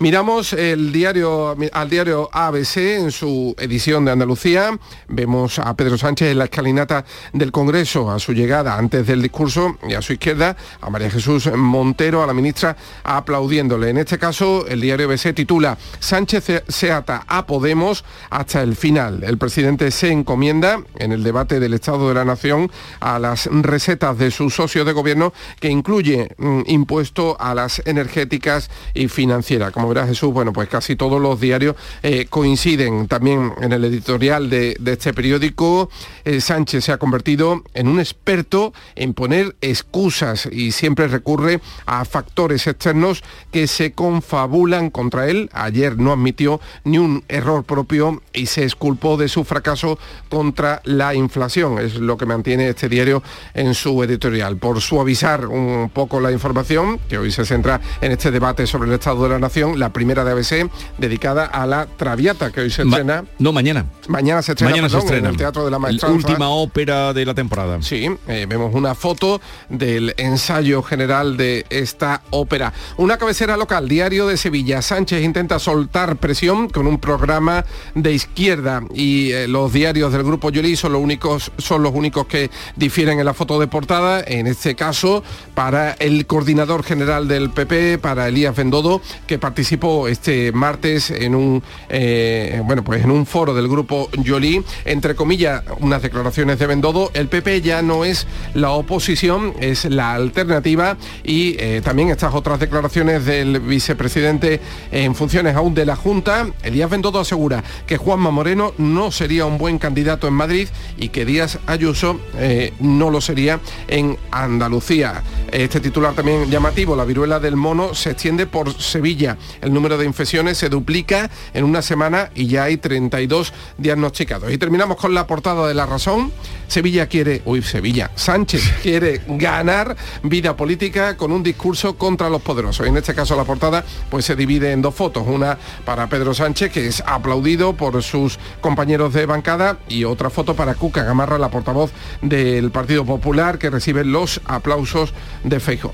[0.00, 4.76] Miramos el diario, al diario ABC en su edición de Andalucía.
[5.08, 9.76] Vemos a Pedro Sánchez en la escalinata del Congreso a su llegada antes del discurso
[9.88, 13.90] y a su izquierda a María Jesús Montero, a la ministra, aplaudiéndole.
[13.90, 19.22] En este caso, el diario ABC titula Sánchez se ata a Podemos hasta el final.
[19.22, 24.18] El presidente se encomienda en el debate del Estado de la Nación a las recetas
[24.18, 30.06] de su socio de gobierno que incluye mm, impuesto a las energéticas y financieras verá
[30.06, 35.12] Jesús, bueno, pues casi todos los diarios eh, coinciden también en el editorial de, este
[35.12, 35.90] periódico.
[36.24, 42.04] Eh, Sánchez se ha convertido en un experto en poner excusas y siempre recurre a
[42.04, 45.50] factores externos que se confabulan contra él.
[45.52, 51.14] Ayer no admitió ni un error propio y se esculpó de su fracaso contra la
[51.14, 51.78] inflación.
[51.78, 53.22] Es lo que mantiene este diario
[53.54, 54.56] en su editorial.
[54.56, 58.94] Por suavizar un poco la información, que hoy se centra en este debate sobre el
[58.94, 62.82] estado de la nación, la primera de ABC, dedicada a la Traviata, que hoy se
[62.82, 63.24] estrena.
[63.38, 63.86] no, mañana.
[64.08, 65.28] Mañana se estrena, mañana se estrena.
[65.28, 66.08] en el Teatro de la Maestranza.
[66.08, 67.80] La última ópera de la temporada.
[67.82, 72.72] Sí, eh, vemos una foto del ensayo general de esta ópera.
[72.96, 74.82] Una cabecera local, Diario de Sevilla.
[74.82, 80.50] Sánchez intenta soltar presión con un programa de izquierda y eh, los diarios del Grupo
[80.50, 84.22] Yoli son los únicos, son los únicos que difieren en la foto de portada.
[84.26, 85.22] En este caso,
[85.54, 91.34] para el coordinador general del PP, para Elías Bendodo, que participa participó este martes en
[91.34, 96.66] un, eh, bueno, pues en un foro del grupo Yoli, entre comillas, unas declaraciones de
[96.66, 97.10] Bendodo.
[97.14, 102.60] El PP ya no es la oposición, es la alternativa y eh, también estas otras
[102.60, 104.60] declaraciones del vicepresidente
[104.92, 106.46] en funciones aún de la Junta.
[106.62, 111.24] Elías Bendodo asegura que Juanma Moreno no sería un buen candidato en Madrid y que
[111.24, 115.22] Díaz Ayuso eh, no lo sería en Andalucía.
[115.50, 120.04] Este titular también llamativo, la viruela del mono se extiende por Sevilla el número de
[120.04, 124.52] infecciones se duplica en una semana y ya hay 32 diagnosticados.
[124.52, 126.32] Y terminamos con la portada de La Razón.
[126.68, 132.86] Sevilla quiere, uy, Sevilla, Sánchez quiere ganar vida política con un discurso contra los poderosos.
[132.86, 136.72] En este caso la portada pues se divide en dos fotos, una para Pedro Sánchez
[136.72, 141.50] que es aplaudido por sus compañeros de bancada y otra foto para Cuca Gamarra, la
[141.50, 145.12] portavoz del Partido Popular que recibe los aplausos
[145.42, 145.92] de Feijóo.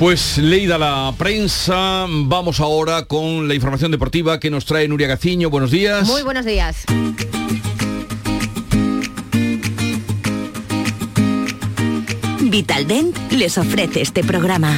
[0.00, 5.50] Pues leída la prensa, vamos ahora con la información deportiva que nos trae Nuria Gaciño.
[5.50, 6.08] Buenos días.
[6.08, 6.86] Muy buenos días.
[12.40, 14.74] Vitaldent les ofrece este programa.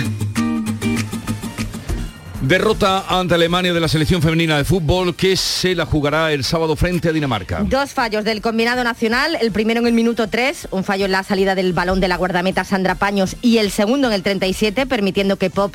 [2.43, 6.75] Derrota ante Alemania de la selección femenina de fútbol que se la jugará el sábado
[6.75, 7.61] frente a Dinamarca.
[7.63, 11.23] Dos fallos del combinado nacional, el primero en el minuto 3, un fallo en la
[11.23, 15.37] salida del balón de la guardameta Sandra Paños y el segundo en el 37, permitiendo
[15.37, 15.73] que Pop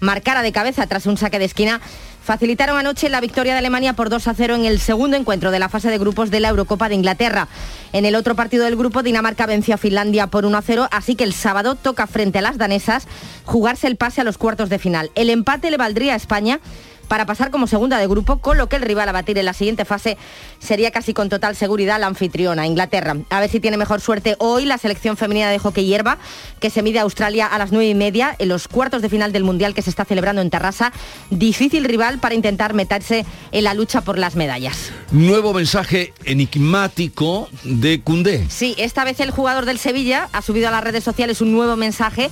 [0.00, 1.80] marcara de cabeza tras un saque de esquina
[2.28, 5.58] facilitaron anoche la victoria de Alemania por 2 a 0 en el segundo encuentro de
[5.58, 7.48] la fase de grupos de la Eurocopa de Inglaterra.
[7.94, 11.14] En el otro partido del grupo, Dinamarca venció a Finlandia por 1 a 0, así
[11.14, 13.08] que el sábado toca frente a las danesas
[13.46, 15.10] jugarse el pase a los cuartos de final.
[15.14, 16.60] El empate le valdría a España
[17.08, 19.54] para pasar como segunda de grupo, con lo que el rival a batir en la
[19.54, 20.16] siguiente fase
[20.58, 23.16] sería casi con total seguridad la anfitriona, Inglaterra.
[23.30, 26.18] A ver si tiene mejor suerte hoy la selección femenina de hockey hierba,
[26.60, 29.32] que se mide a Australia a las nueve y media en los cuartos de final
[29.32, 30.92] del Mundial que se está celebrando en Terrassa.
[31.30, 34.90] Difícil rival para intentar meterse en la lucha por las medallas.
[35.10, 38.46] Nuevo mensaje enigmático de Cundé.
[38.50, 41.76] Sí, esta vez el jugador del Sevilla ha subido a las redes sociales un nuevo
[41.76, 42.30] mensaje.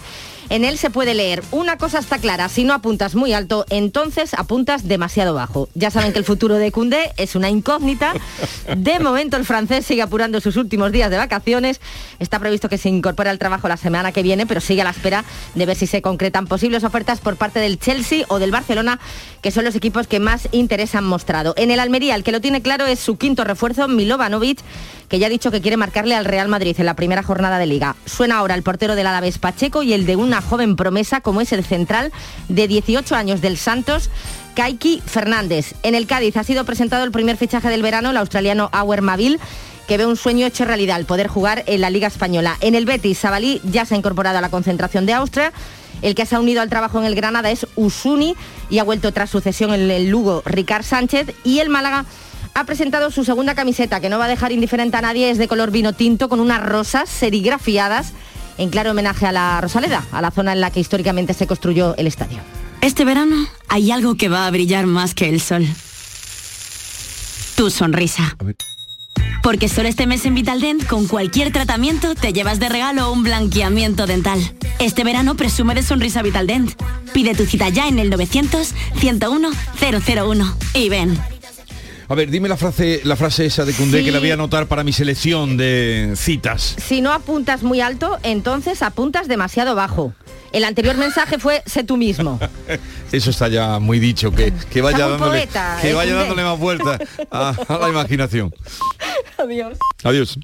[0.51, 4.35] En él se puede leer, una cosa está clara, si no apuntas muy alto, entonces
[4.35, 5.69] apunta puntas demasiado bajo.
[5.75, 8.15] Ya saben que el futuro de Cundé es una incógnita.
[8.75, 11.79] De momento el francés sigue apurando sus últimos días de vacaciones.
[12.19, 14.93] Está previsto que se incorpore al trabajo la semana que viene, pero sigue a la
[14.93, 18.99] espera de ver si se concretan posibles ofertas por parte del Chelsea o del Barcelona,
[19.43, 21.53] que son los equipos que más interés han mostrado.
[21.59, 24.61] En el Almería, el que lo tiene claro es su quinto refuerzo, Milovanovic,
[25.09, 27.67] que ya ha dicho que quiere marcarle al Real Madrid en la primera jornada de
[27.67, 27.97] liga.
[28.07, 31.53] Suena ahora el portero del Alavés Pacheco y el de una joven promesa como es
[31.53, 32.13] el central
[32.49, 34.11] de 18 años del Santos,
[34.55, 35.75] Kaiki Fernández.
[35.83, 39.39] En el Cádiz ha sido presentado el primer fichaje del verano, el australiano Auer Mavil
[39.87, 42.57] que ve un sueño hecho realidad, el poder jugar en la Liga Española.
[42.61, 45.53] En el Betis, Sabalí ya se ha incorporado a la concentración de Austria.
[46.03, 48.35] El que se ha unido al trabajo en el Granada es Usuni
[48.69, 51.35] y ha vuelto tras sucesión en el Lugo Ricard Sánchez.
[51.45, 52.05] Y el Málaga
[52.57, 55.47] ha presentado su segunda camiseta, que no va a dejar indiferente a nadie, es de
[55.47, 58.15] color vino tinto con unas rosas serigrafiadas
[58.57, 61.95] en claro homenaje a la Rosaleda, a la zona en la que históricamente se construyó
[61.99, 62.39] el estadio.
[62.81, 63.37] Este verano
[63.69, 65.67] hay algo que va a brillar más que el sol.
[67.57, 68.39] Tu sonrisa.
[69.43, 74.07] Porque solo este mes en Vitaldent, con cualquier tratamiento, te llevas de regalo un blanqueamiento
[74.07, 74.41] dental.
[74.79, 76.73] Este verano presume de sonrisa Vitaldent.
[77.13, 81.36] Pide tu cita ya en el 900 101 001 y ven.
[82.09, 84.05] A ver, dime la frase, la frase esa de Cundé Sí.
[84.05, 86.77] que la voy a anotar para mi selección de citas.
[86.79, 90.15] Si no apuntas muy alto, entonces apuntas demasiado bajo.
[90.53, 92.39] El anterior mensaje fue sé tú mismo.
[93.13, 96.59] Eso está ya muy dicho, que, que vaya dándole, poeta, que eh, vaya dándole más
[96.59, 98.55] vueltas a, a la imaginación.
[99.39, 99.77] Adiós.
[100.05, 100.39] Adiós.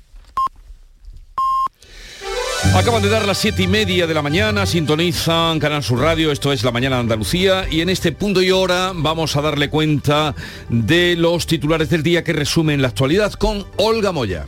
[2.75, 6.53] Acaban de dar las siete y media de la mañana, sintonizan Canal Sur Radio, esto
[6.55, 10.35] es La Mañana de Andalucía y en este punto y hora vamos a darle cuenta
[10.71, 14.47] de los titulares del día que resumen la actualidad con Olga Moya.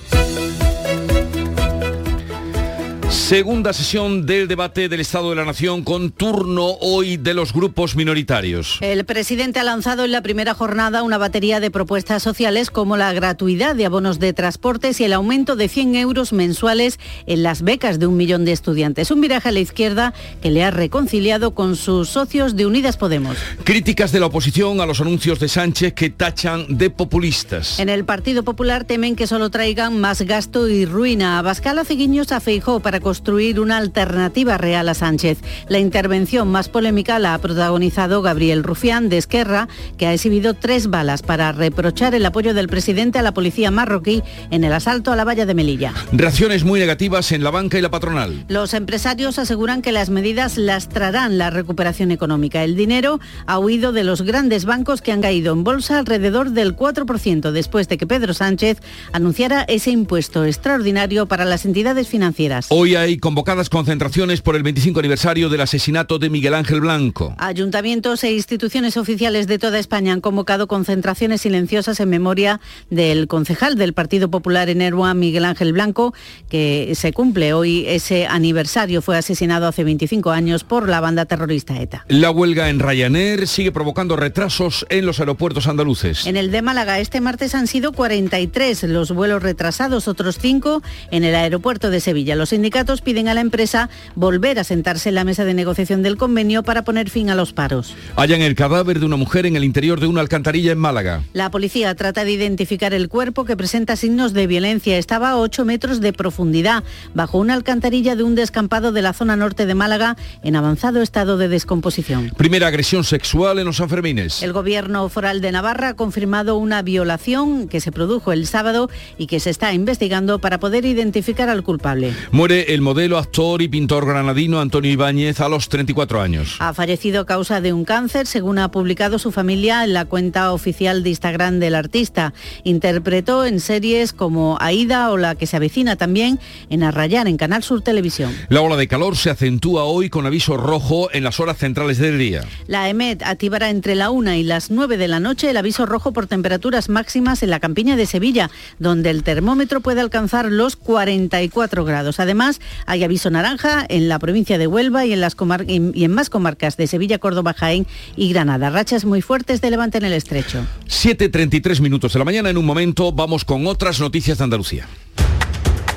[3.25, 7.97] Segunda sesión del debate del Estado de la Nación con turno hoy de los grupos
[7.97, 8.77] minoritarios.
[8.83, 13.15] El presidente ha lanzado en la primera jornada una batería de propuestas sociales como la
[13.15, 17.99] gratuidad de abonos de transportes y el aumento de 100 euros mensuales en las becas
[17.99, 19.11] de un millón de estudiantes.
[19.11, 23.39] Un viraje a la izquierda que le ha reconciliado con sus socios de Unidas Podemos.
[23.65, 27.81] Críticas de la oposición a los anuncios de Sánchez que tachan de populistas.
[27.81, 31.39] En el Partido Popular temen que solo traigan más gasto y ruina.
[31.39, 35.39] Abascal hace guiños a Feijó para construir una alternativa real a Sánchez.
[35.69, 40.89] La intervención más polémica la ha protagonizado Gabriel Rufián de Esquerra, que ha exhibido tres
[40.89, 45.17] balas para reprochar el apoyo del presidente a la policía marroquí en el asalto a
[45.17, 45.95] la valla de Melilla.
[46.11, 48.47] Reacciones muy negativas en la banca y la patronal.
[48.49, 52.65] Los empresarios aseguran que las medidas lastrarán la recuperación económica.
[52.65, 56.75] El dinero ha huido de los grandes bancos que han caído en bolsa alrededor del
[56.75, 58.79] 4% después de que Pedro Sánchez
[59.13, 62.67] anunciara ese impuesto extraordinario para las entidades financieras.
[62.71, 67.35] Hoy hay convocadas concentraciones por el 25 aniversario del asesinato de Miguel Ángel Blanco.
[67.37, 73.77] Ayuntamientos e instituciones oficiales de toda España han convocado concentraciones silenciosas en memoria del concejal
[73.77, 76.15] del Partido Popular en Erua, Miguel Ángel Blanco,
[76.49, 79.03] que se cumple hoy ese aniversario.
[79.03, 82.07] Fue asesinado hace 25 años por la banda terrorista ETA.
[82.09, 86.27] La huelga en Ryanair sigue provocando retrasos en los aeropuertos andaluces.
[86.27, 91.25] En el de Málaga este martes han sido 43 los vuelos retrasados, otros 5 en
[91.25, 92.35] el aeropuerto de Sevilla.
[92.35, 96.17] Los sindicatos piden a la empresa volver a sentarse en la mesa de negociación del
[96.17, 97.95] convenio para poner fin a los paros.
[98.17, 101.23] Hallan el cadáver de una mujer en el interior de una alcantarilla en Málaga.
[101.33, 104.99] La policía trata de identificar el cuerpo que presenta signos de violencia.
[104.99, 109.37] Estaba a 8 metros de profundidad, bajo una alcantarilla de un descampado de la zona
[109.37, 112.33] norte de Málaga, en avanzado estado de descomposición.
[112.37, 114.43] Primera agresión sexual en los Sanfermines.
[114.43, 119.27] El gobierno foral de Navarra ha confirmado una violación que se produjo el sábado y
[119.27, 122.13] que se está investigando para poder identificar al culpable.
[122.33, 126.57] Muere el modelo, actor y pintor granadino Antonio Ibáñez a los 34 años.
[126.61, 130.53] Ha fallecido a causa de un cáncer, según ha publicado su familia en la cuenta
[130.53, 132.35] oficial de Instagram del artista.
[132.63, 136.39] Interpretó en series como Aida o la que se avecina también
[136.71, 138.33] en Arrayar en Canal Sur Televisión.
[138.51, 142.19] La ola de calor se acentúa hoy con aviso rojo en las horas centrales del
[142.19, 142.45] día.
[142.67, 146.13] La EMET activará entre la 1 y las 9 de la noche el aviso rojo
[146.13, 151.85] por temperaturas máximas en la campiña de Sevilla, donde el termómetro puede alcanzar los 44
[151.85, 152.21] grados.
[152.21, 156.05] Además, hay aviso naranja en la provincia de Huelva y en, las comar- y y
[156.05, 158.71] en más comarcas de Sevilla, Córdoba, Jaén y Granada.
[158.71, 160.65] Rachas muy fuertes de levante en el estrecho.
[160.89, 162.51] 7.33 minutos de la mañana.
[162.51, 164.87] En un momento vamos con otras noticias de Andalucía.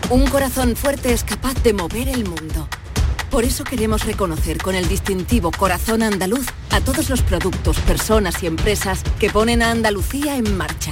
[0.10, 2.68] Un corazón fuerte es capaz de mover el mundo.
[3.30, 8.48] Por eso queremos reconocer con el distintivo Corazón Andaluz a todos los productos, personas y
[8.48, 10.92] empresas que ponen a Andalucía en marcha.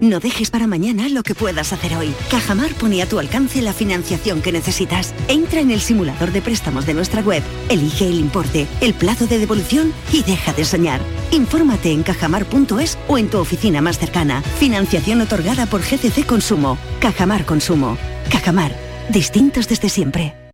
[0.00, 2.14] No dejes para mañana lo que puedas hacer hoy.
[2.30, 5.14] Cajamar pone a tu alcance la financiación que necesitas.
[5.26, 9.38] Entra en el simulador de préstamos de nuestra web, elige el importe, el plazo de
[9.38, 11.00] devolución y deja de soñar.
[11.32, 14.42] Infórmate en cajamar.es o en tu oficina más cercana.
[14.42, 16.78] Financiación otorgada por GCC Consumo.
[17.00, 17.98] Cajamar Consumo.
[18.30, 18.72] Cajamar.
[19.10, 20.47] Distintos desde siempre.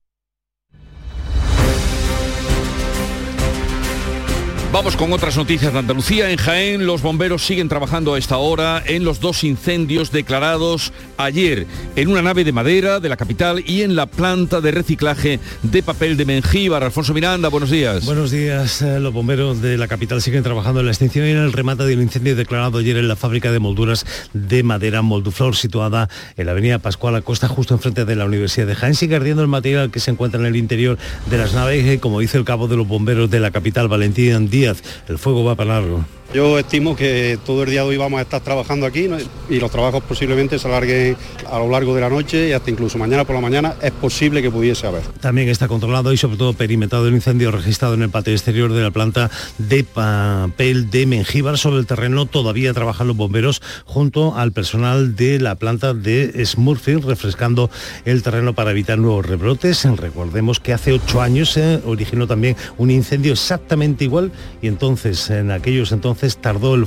[4.75, 6.31] Vamos con otras noticias de Andalucía.
[6.31, 11.69] En Jaén los bomberos siguen trabajando a esta hora en los dos incendios declarados ayer
[11.95, 15.83] en una nave de madera de la capital y en la planta de reciclaje de
[15.85, 16.83] papel de Mengíbar.
[16.83, 18.05] Alfonso Miranda, buenos días.
[18.05, 18.83] Buenos días.
[18.83, 21.85] Eh, Los bomberos de la capital siguen trabajando en la extinción y en el remate
[21.85, 26.51] del incendio declarado ayer en la fábrica de molduras de madera Molduflor situada en la
[26.53, 28.97] avenida Pascual Acosta justo enfrente de la Universidad de Jaén.
[28.97, 30.99] Sigue ardiendo el material que se encuentra en el interior
[31.31, 34.51] de las naves y como dice el cabo de los bomberos de la capital, Valentín
[34.51, 34.64] Díaz,
[35.09, 36.05] el fuego va para largo.
[36.35, 39.09] Yo estimo que todo el día de hoy vamos a estar trabajando aquí
[39.49, 41.17] y los trabajos posiblemente se alarguen
[41.49, 44.43] a lo largo de la noche y hasta incluso mañana por la mañana es posible
[44.43, 45.03] que pudiese haber.
[45.21, 48.83] También está controlado y sobre todo perimetrado el incendio registrado en el patio exterior de
[48.83, 51.57] la planta de papel de Mengíbar.
[51.57, 57.03] Sobre el terreno todavía trabajan los bomberos junto al personal de la planta de Smurfing
[57.03, 57.71] refrescando
[58.05, 59.85] el terreno para evitar nuevos rebrotes.
[59.85, 65.53] Recordemos que hace ocho años se originó también un incendio exactamente igual y entonces en
[65.53, 66.87] aquellos entonces tardó el,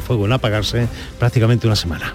[0.00, 2.12] fuego en apagarse prácticamente una semana.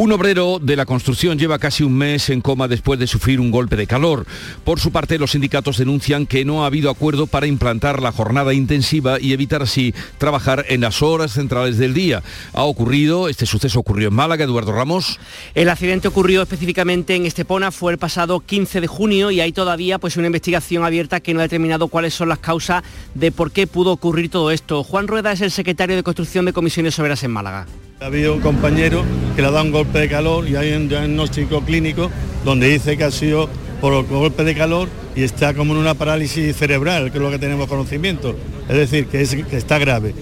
[0.00, 3.50] Un obrero de la construcción lleva casi un mes en coma después de sufrir un
[3.50, 4.26] golpe de calor.
[4.62, 8.54] Por su parte, los sindicatos denuncian que no ha habido acuerdo para implantar la jornada
[8.54, 12.22] intensiva y evitar así trabajar en las horas centrales del día.
[12.52, 15.18] Ha ocurrido, este suceso ocurrió en Málaga, Eduardo Ramos.
[15.56, 19.98] El accidente ocurrió específicamente en Estepona, fue el pasado 15 de junio y hay todavía
[19.98, 22.84] pues una investigación abierta que no ha determinado cuáles son las causas
[23.16, 24.84] de por qué pudo ocurrir todo esto.
[24.84, 27.66] Juan Rueda es el secretario de Construcción de Comisiones Obreras en Málaga.
[28.00, 30.88] Ha habido un compañero que le ha dado un golpe de calor y hay un
[30.88, 32.12] diagnóstico clínico
[32.44, 33.48] donde dice que ha sido
[33.80, 37.40] por golpe de calor y está como en una parálisis cerebral, que es lo que
[37.40, 38.36] tenemos conocimiento.
[38.68, 40.14] Es decir, que, es, que está grave.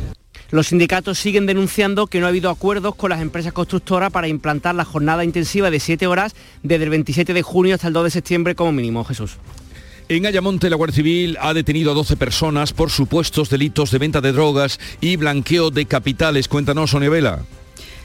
[0.50, 4.74] Los sindicatos siguen denunciando que no ha habido acuerdos con las empresas constructoras para implantar
[4.74, 8.10] la jornada intensiva de 7 horas desde el 27 de junio hasta el 2 de
[8.10, 9.04] septiembre como mínimo.
[9.04, 9.36] Jesús.
[10.08, 14.22] En Ayamonte, la Guardia Civil ha detenido a 12 personas por supuestos delitos de venta
[14.22, 16.48] de drogas y blanqueo de capitales.
[16.48, 17.42] Cuéntanos, Sonia Vela.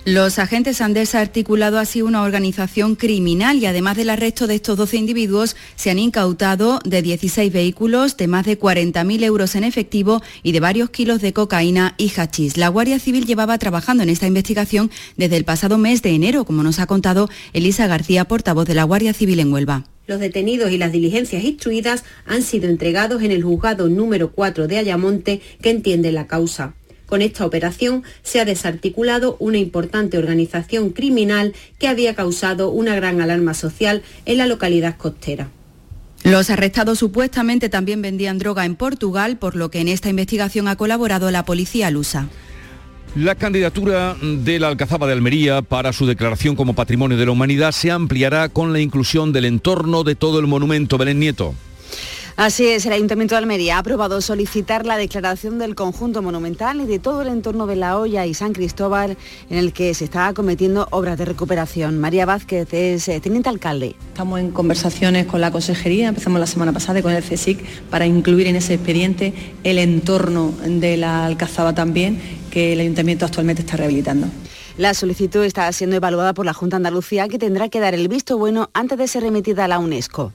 [0.04, 4.98] Los agentes han desarticulado así una organización criminal y además del arresto de estos 12
[4.98, 10.54] individuos se han incautado de 16 vehículos, de más de 40.000 euros en efectivo y
[10.54, 12.58] de varios kilos de cocaína y hachís.
[12.58, 16.64] La Guardia Civil llevaba trabajando en esta investigación desde el pasado mes de enero, como
[16.64, 19.86] nos ha contado Elisa García, portavoz de la Guardia Civil en Huelva.
[20.08, 24.80] Los detenidos y las diligencias instruidas han sido entregados en el juzgado número 4 de
[24.80, 26.74] Ayamonte que entiende la causa.
[27.12, 33.20] Con esta operación se ha desarticulado una importante organización criminal que había causado una gran
[33.20, 35.50] alarma social en la localidad costera.
[36.24, 40.78] Los arrestados supuestamente también vendían droga en Portugal, por lo que en esta investigación ha
[40.78, 42.30] colaborado la policía lusa.
[43.14, 47.74] La candidatura de la Alcazaba de Almería para su declaración como Patrimonio de la Humanidad
[47.74, 51.56] se ampliará con la inclusión del entorno de todo el monumento Belén Nieto.
[52.42, 56.88] Así es, el Ayuntamiento de Almería ha aprobado solicitar la declaración del conjunto monumental y
[56.88, 59.16] de todo el entorno de La Hoya y San Cristóbal
[59.52, 62.00] en el que se está cometiendo obras de recuperación.
[62.00, 63.96] María Vázquez es eh, teniente alcalde.
[64.08, 68.48] Estamos en conversaciones con la consejería, empezamos la semana pasada con el CSIC para incluir
[68.48, 72.20] en ese expediente el entorno de la Alcazaba también,
[72.50, 74.26] que el Ayuntamiento actualmente está rehabilitando.
[74.80, 78.40] La solicitud está siendo evaluada por la Junta Andalucía que tendrá que dar el visto
[78.40, 80.34] bueno antes de ser remitida a la UNESCO.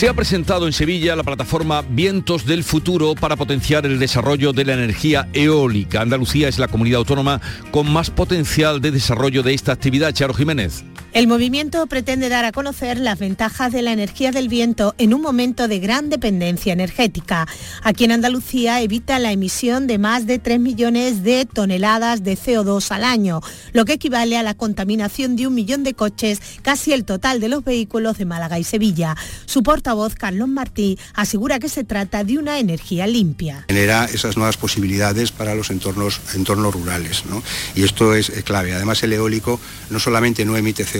[0.00, 4.64] Se ha presentado en Sevilla la plataforma Vientos del Futuro para potenciar el desarrollo de
[4.64, 6.00] la energía eólica.
[6.00, 10.14] Andalucía es la comunidad autónoma con más potencial de desarrollo de esta actividad.
[10.14, 10.84] Charo Jiménez.
[11.12, 15.20] El movimiento pretende dar a conocer las ventajas de la energía del viento en un
[15.20, 17.48] momento de gran dependencia energética.
[17.82, 22.92] Aquí en Andalucía evita la emisión de más de 3 millones de toneladas de CO2
[22.92, 23.40] al año,
[23.72, 27.48] lo que equivale a la contaminación de un millón de coches, casi el total de
[27.48, 29.16] los vehículos de Málaga y Sevilla.
[29.46, 33.64] Su portavoz, Carlos Martí, asegura que se trata de una energía limpia.
[33.66, 37.24] Genera esas nuevas posibilidades para los entornos, entornos rurales.
[37.28, 37.42] ¿no?
[37.74, 38.74] Y esto es clave.
[38.74, 39.58] Además, el eólico
[39.90, 40.99] no solamente no emite CO2,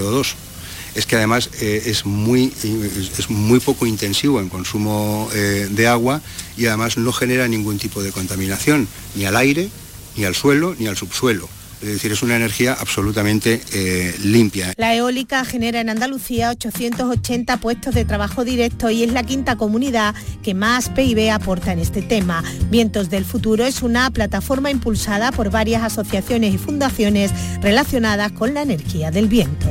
[0.95, 2.53] es que además eh, es, muy,
[3.19, 6.21] es muy poco intensivo en consumo eh, de agua
[6.57, 9.69] y además no genera ningún tipo de contaminación, ni al aire,
[10.17, 11.49] ni al suelo, ni al subsuelo.
[11.81, 14.73] Es decir, es una energía absolutamente eh, limpia.
[14.77, 20.15] La eólica genera en Andalucía 880 puestos de trabajo directo y es la quinta comunidad
[20.43, 22.45] que más PIB aporta en este tema.
[22.71, 28.63] Vientos del Futuro es una plataforma impulsada por varias asociaciones y fundaciones relacionadas con la
[28.63, 29.67] energía del viento.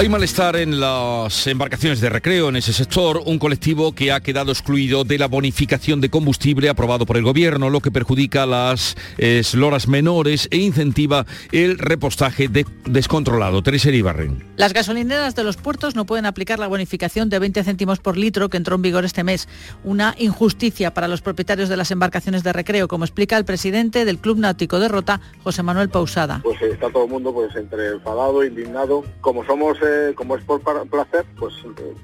[0.00, 4.50] Hay malestar en las embarcaciones de recreo en ese sector, un colectivo que ha quedado
[4.50, 8.96] excluido de la bonificación de combustible aprobado por el gobierno, lo que perjudica a las
[9.18, 12.48] esloras menores e incentiva el repostaje
[12.86, 13.62] descontrolado.
[13.62, 14.42] Teresa Ibarren.
[14.56, 18.48] Las gasolineras de los puertos no pueden aplicar la bonificación de 20 céntimos por litro
[18.48, 19.48] que entró en vigor este mes.
[19.84, 24.16] Una injusticia para los propietarios de las embarcaciones de recreo, como explica el presidente del
[24.16, 26.40] Club Náutico de Rota, José Manuel Pausada.
[26.42, 29.04] Pues está todo el mundo pues entre enfadado, indignado.
[29.20, 29.76] Como somos
[30.14, 31.54] como es por placer, pues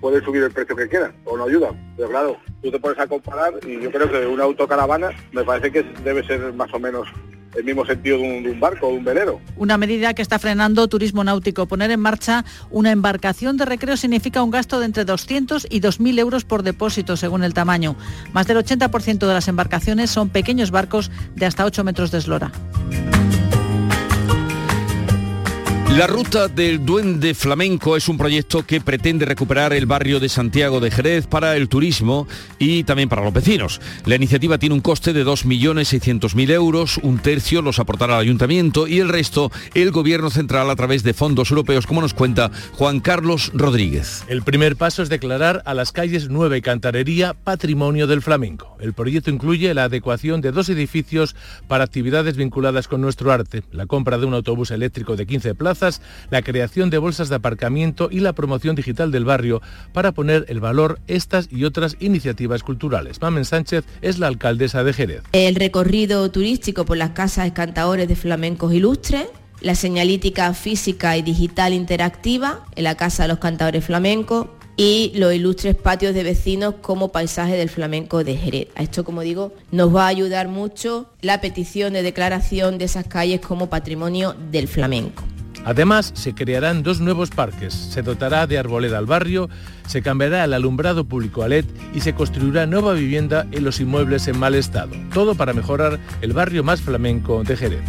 [0.01, 1.71] puede subir el precio que quieran o no ayuda.
[1.97, 5.71] Pero claro, tú te pones a comparar y yo creo que una autocaravana me parece
[5.73, 7.09] que debe ser más o menos
[7.57, 9.41] el mismo sentido de un, barco, de un velero.
[9.57, 11.67] Una medida que está frenando turismo náutico.
[11.67, 16.19] Poner en marcha una embarcación de recreo significa un gasto de entre 200 y 2.000
[16.19, 17.97] euros por depósito, según el tamaño.
[18.33, 22.53] Más del 80% de las embarcaciones son pequeños barcos de hasta 8 metros de eslora.
[25.95, 30.79] La ruta del Duende Flamenco es un proyecto que pretende recuperar el barrio de Santiago
[30.79, 32.29] de Jerez para el turismo
[32.59, 33.81] y también para los vecinos.
[34.05, 38.99] La iniciativa tiene un coste de 2.600.000 euros, un tercio los aportará el ayuntamiento y
[38.99, 43.51] el resto el gobierno central a través de fondos europeos, como nos cuenta Juan Carlos
[43.55, 44.25] Rodríguez.
[44.29, 48.77] El primer paso es declarar a las calles Nueva y Cantarería patrimonio del flamenco.
[48.81, 51.37] El proyecto incluye la adecuación de dos edificios
[51.69, 55.76] para actividades vinculadas con nuestro arte, la compra de un autobús eléctrico de 15 plazas,
[56.31, 59.63] la creación de bolsas de aparcamiento y la promoción digital del barrio
[59.93, 63.21] para poner el valor estas y otras iniciativas culturales.
[63.21, 65.23] Mamen Sánchez es la alcaldesa de Jerez.
[65.33, 69.27] El recorrido turístico por las casas cantadores de flamencos ilustres
[69.61, 75.33] la señalítica física y digital interactiva en la Casa de los Cantadores Flamencos y los
[75.33, 78.69] ilustres patios de vecinos como paisaje del flamenco de Jerez.
[78.77, 83.07] A esto, como digo, nos va a ayudar mucho la petición de declaración de esas
[83.07, 85.25] calles como patrimonio del flamenco.
[85.67, 89.51] Además, se crearán dos nuevos parques, se dotará de arboleda al barrio,
[89.89, 94.29] se cambiará el alumbrado público a LED y se construirá nueva vivienda en los inmuebles
[94.29, 94.93] en mal estado.
[95.13, 97.83] Todo para mejorar el barrio más flamenco de Jerez.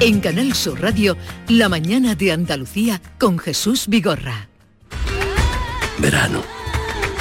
[0.00, 1.14] En Canal Sur Radio,
[1.46, 4.48] La mañana de Andalucía con Jesús Vigorra.
[5.98, 6.42] Verano.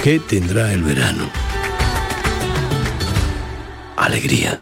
[0.02, 1.30] ¿Qué tendrá el verano?
[3.98, 4.62] Alegría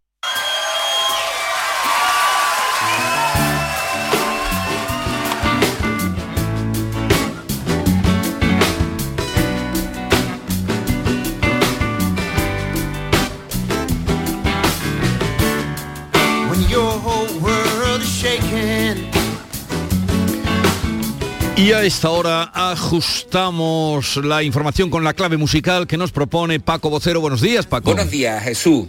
[21.57, 26.89] Y a esta hora ajustamos la información con la clave musical que nos propone Paco
[26.89, 27.21] Vocero.
[27.21, 27.91] Buenos días, Paco.
[27.93, 28.87] Buenos días, Jesús.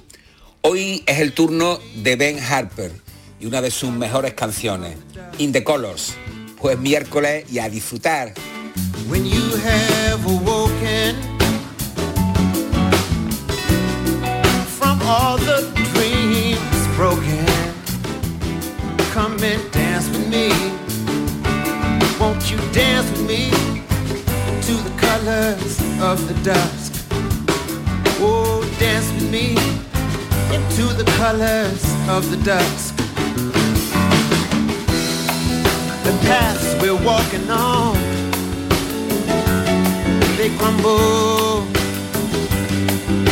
[0.63, 2.93] Hoy es el turno de Ben Harper
[3.41, 4.97] y una de sus mejores canciones,
[5.39, 6.15] In the Colors.
[6.61, 8.33] Pues miércoles y a disfrutar.
[9.09, 11.17] When you have awoken
[14.79, 17.45] from all the dreams broken,
[19.13, 20.22] come and dance with me.
[22.51, 23.51] You dance with me
[24.67, 26.93] to the colors of the dusk?
[28.21, 29.57] Oh, dance with me
[30.55, 32.97] into the colors of the dusk.
[36.05, 37.97] The paths we're walking on,
[40.37, 41.63] they crumble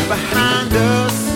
[0.09, 1.30] behind us.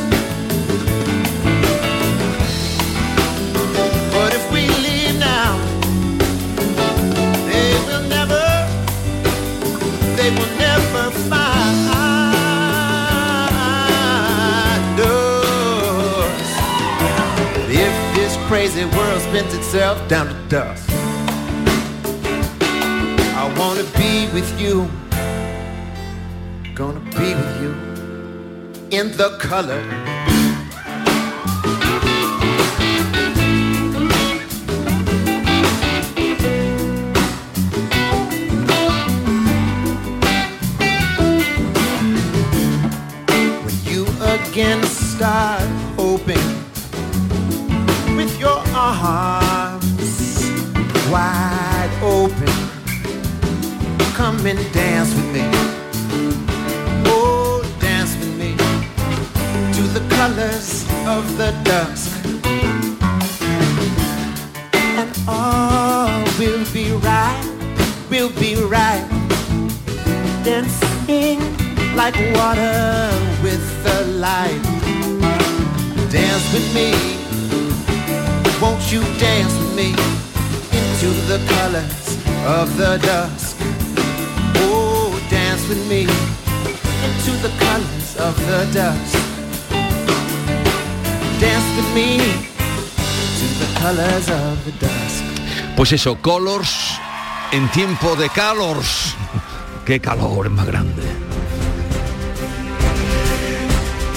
[18.74, 20.90] Crazy world spins itself down to dust.
[23.36, 24.88] I wanna be with you,
[26.74, 27.72] gonna be with you
[28.90, 29.80] in the color.
[43.64, 44.04] When you
[44.34, 45.63] again start
[49.02, 50.50] arms
[51.10, 52.54] wide open,
[54.14, 55.42] come and dance with me.
[57.06, 58.56] Oh, dance with me
[59.76, 62.10] to the colors of the dusk.
[64.98, 67.44] And all will be right,
[68.10, 69.06] will be right.
[70.44, 71.40] Dancing
[71.96, 73.10] like water
[73.42, 74.62] with the light.
[76.10, 77.23] Dance with me,
[78.94, 79.88] you dance with me
[80.78, 82.06] into the colors
[82.46, 83.56] of the dusk?
[84.66, 86.02] Oh, dance with me
[87.06, 89.18] into the colors of the dusk.
[91.40, 92.18] Dance with me
[93.38, 95.24] to the colors of the dusk.
[95.76, 97.00] Pues eso, Colors
[97.50, 99.16] en tiempo de calors.
[99.86, 101.13] Qué calor más grande.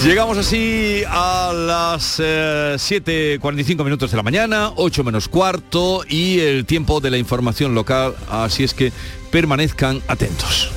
[0.04, 6.66] Llegamos así a las eh, 7.45 minutos de la mañana, 8 menos cuarto y el
[6.66, 8.93] tiempo de la información local, así es que
[9.32, 10.72] permanezcan atentos.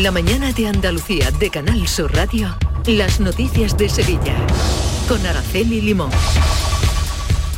[0.00, 4.34] La mañana de Andalucía de Canal Sur Radio, las noticias de Sevilla.
[5.06, 6.10] Con Araceli Limón.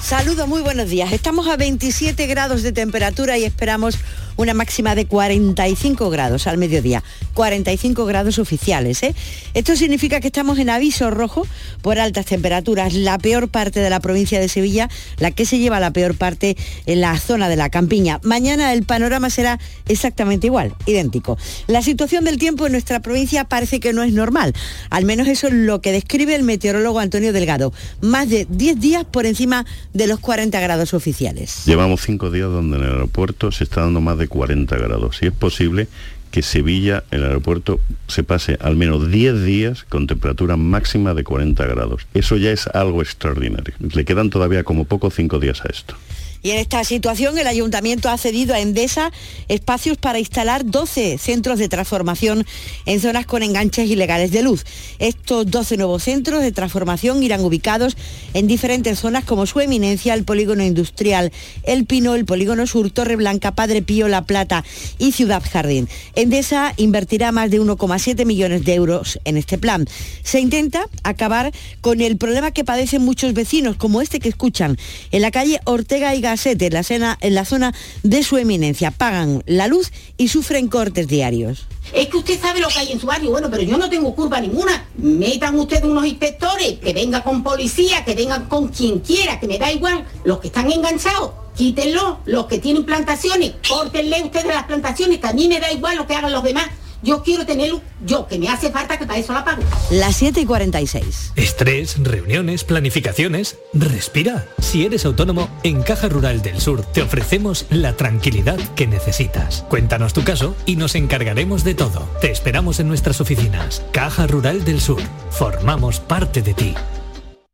[0.03, 1.12] Saludos, muy buenos días.
[1.12, 3.97] Estamos a 27 grados de temperatura y esperamos
[4.37, 7.03] una máxima de 45 grados al mediodía.
[7.35, 9.03] 45 grados oficiales.
[9.03, 9.14] ¿eh?
[9.55, 11.47] Esto significa que estamos en aviso rojo
[11.80, 12.95] por altas temperaturas.
[12.95, 16.57] La peor parte de la provincia de Sevilla, la que se lleva la peor parte
[16.87, 18.20] en la zona de la campiña.
[18.22, 19.59] Mañana el panorama será
[19.89, 21.39] exactamente igual, idéntico.
[21.66, 24.53] La situación del tiempo en nuestra provincia parece que no es normal.
[24.91, 27.72] Al menos eso es lo que describe el meteorólogo Antonio Delgado.
[28.01, 31.64] Más de 10 días por encima de los 40 grados oficiales.
[31.66, 35.27] Llevamos cinco días donde en el aeropuerto se está dando más de 40 grados y
[35.27, 35.89] es posible
[36.33, 41.64] que Sevilla, el aeropuerto, se pase al menos 10 días con temperatura máxima de 40
[41.66, 42.07] grados.
[42.14, 43.75] Eso ya es algo extraordinario.
[43.79, 45.95] Le quedan todavía como poco cinco días a esto.
[46.43, 49.12] Y en esta situación el ayuntamiento ha cedido a Endesa
[49.49, 52.45] espacios para instalar 12 centros de transformación
[52.84, 54.64] en zonas con enganches ilegales de luz.
[54.99, 57.97] Estos 12 nuevos centros de transformación irán ubicados
[58.34, 61.32] en diferentes zonas como su eminencia, el polígono industrial
[61.62, 64.64] El Pino, el polígono sur, Torreblanca, Padre Pío, La Plata
[64.99, 65.88] y Ciudad Jardín.
[66.16, 69.86] Endesa invertirá más de 1,7 millones de euros en este plan.
[70.24, 74.76] Se intenta acabar con el problema que padecen muchos vecinos, como este que escuchan,
[75.12, 78.91] en la calle Ortega y Gasset, en la, cena- en la zona de su eminencia.
[78.91, 81.66] Pagan la luz y sufren cortes diarios.
[81.93, 84.14] Es que usted sabe lo que hay en su barrio, bueno, pero yo no tengo
[84.14, 84.87] culpa ninguna.
[84.97, 89.59] Metan ustedes unos inspectores, que venga con policía, que vengan con quien quiera, que me
[89.59, 90.07] da igual.
[90.24, 92.20] Los que están enganchados, quítenlo.
[92.24, 96.07] Los que tienen plantaciones, córtenle ustedes las plantaciones, que a mí me da igual lo
[96.07, 96.64] que hagan los demás.
[97.03, 99.63] Yo quiero tener luz, yo, que me hace falta que para eso la pago.
[99.91, 101.33] Las 7 y 46.
[101.35, 103.59] Estrés, reuniones, planificaciones.
[103.75, 104.47] Respira.
[104.61, 109.65] Si eres autónomo, en Caja Rural del Sur te ofrecemos la tranquilidad que necesitas.
[109.69, 112.09] Cuéntanos tu caso y nos encargaremos de todo.
[112.21, 113.83] Te esperamos en nuestras oficinas.
[113.93, 115.03] Caja Rural del Sur.
[115.31, 116.75] Formamos parte de ti.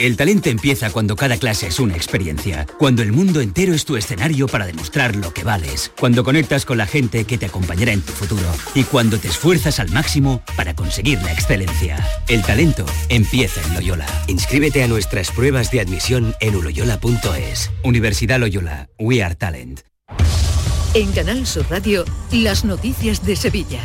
[0.00, 3.98] El talento empieza cuando cada clase es una experiencia, cuando el mundo entero es tu
[3.98, 8.00] escenario para demostrar lo que vales, cuando conectas con la gente que te acompañará en
[8.00, 12.02] tu futuro y cuando te esfuerzas al máximo para conseguir la excelencia.
[12.28, 14.06] El talento empieza en Loyola.
[14.26, 17.70] Inscríbete a nuestras pruebas de admisión en uloyola.es.
[17.84, 19.80] Universidad Loyola, We Are Talent.
[20.94, 23.82] En Canal Sur Radio, las noticias de Sevilla.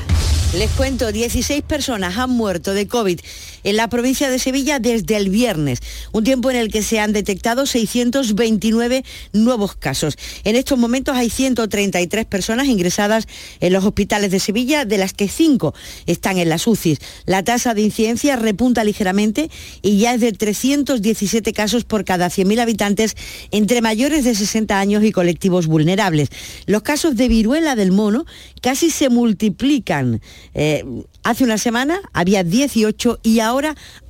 [0.58, 3.20] Les cuento, 16 personas han muerto de COVID
[3.66, 5.80] en la provincia de Sevilla desde el viernes,
[6.14, 9.04] un tiempo en el que se han detectado 629
[9.34, 10.18] nuevos casos.
[10.44, 13.28] En estos momentos hay 133 personas ingresadas
[13.60, 15.74] en los hospitales de Sevilla, de las que 5
[16.06, 17.00] están en las UCIs.
[17.26, 19.50] La tasa de incidencia repunta ligeramente
[19.82, 23.16] y ya es de 317 casos por cada 100.000 habitantes
[23.50, 26.30] entre mayores de 60 años y colectivos vulnerables.
[26.68, 28.26] Los casos de viruela del mono
[28.62, 30.22] casi se multiplican.
[30.54, 30.86] Eh,
[31.24, 33.55] hace una semana había 18 y ahora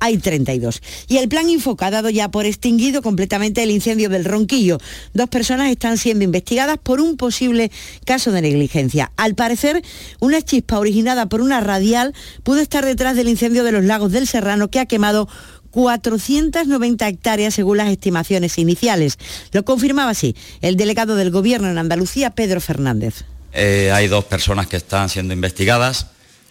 [0.00, 0.82] hay 32.
[1.08, 4.78] Y el plan Infoca ha dado ya por extinguido completamente el incendio del Ronquillo.
[5.14, 7.70] Dos personas están siendo investigadas por un posible
[8.04, 9.12] caso de negligencia.
[9.16, 9.82] Al parecer,
[10.20, 14.26] una chispa originada por una radial pudo estar detrás del incendio de los lagos del
[14.26, 15.28] Serrano que ha quemado
[15.76, 19.18] 490 hectáreas según las estimaciones iniciales.
[19.52, 23.24] Lo confirmaba así el delegado del Gobierno en Andalucía, Pedro Fernández.
[23.52, 26.06] Eh, hay dos personas que están siendo investigadas.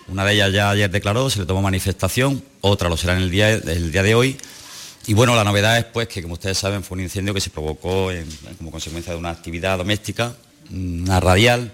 [0.07, 3.31] Una de ellas ya ayer declaró, se le tomó manifestación, otra lo será en el
[3.31, 4.37] día, el día de hoy.
[5.07, 7.51] Y bueno, la novedad es pues que, como ustedes saben, fue un incendio que se
[7.51, 8.09] provocó
[8.57, 10.35] como consecuencia de una actividad doméstica,
[10.71, 11.71] una radial,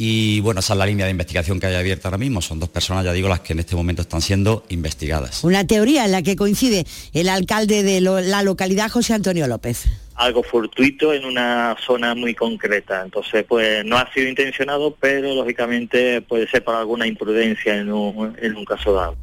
[0.00, 2.40] y bueno, esa es la línea de investigación que hay abierta ahora mismo.
[2.40, 5.42] Son dos personas, ya digo, las que en este momento están siendo investigadas.
[5.42, 9.86] Una teoría en la que coincide el alcalde de la localidad, José Antonio López.
[10.14, 13.02] Algo fortuito en una zona muy concreta.
[13.04, 18.36] Entonces, pues no ha sido intencionado, pero lógicamente puede ser por alguna imprudencia en un,
[18.40, 19.16] en un caso dado.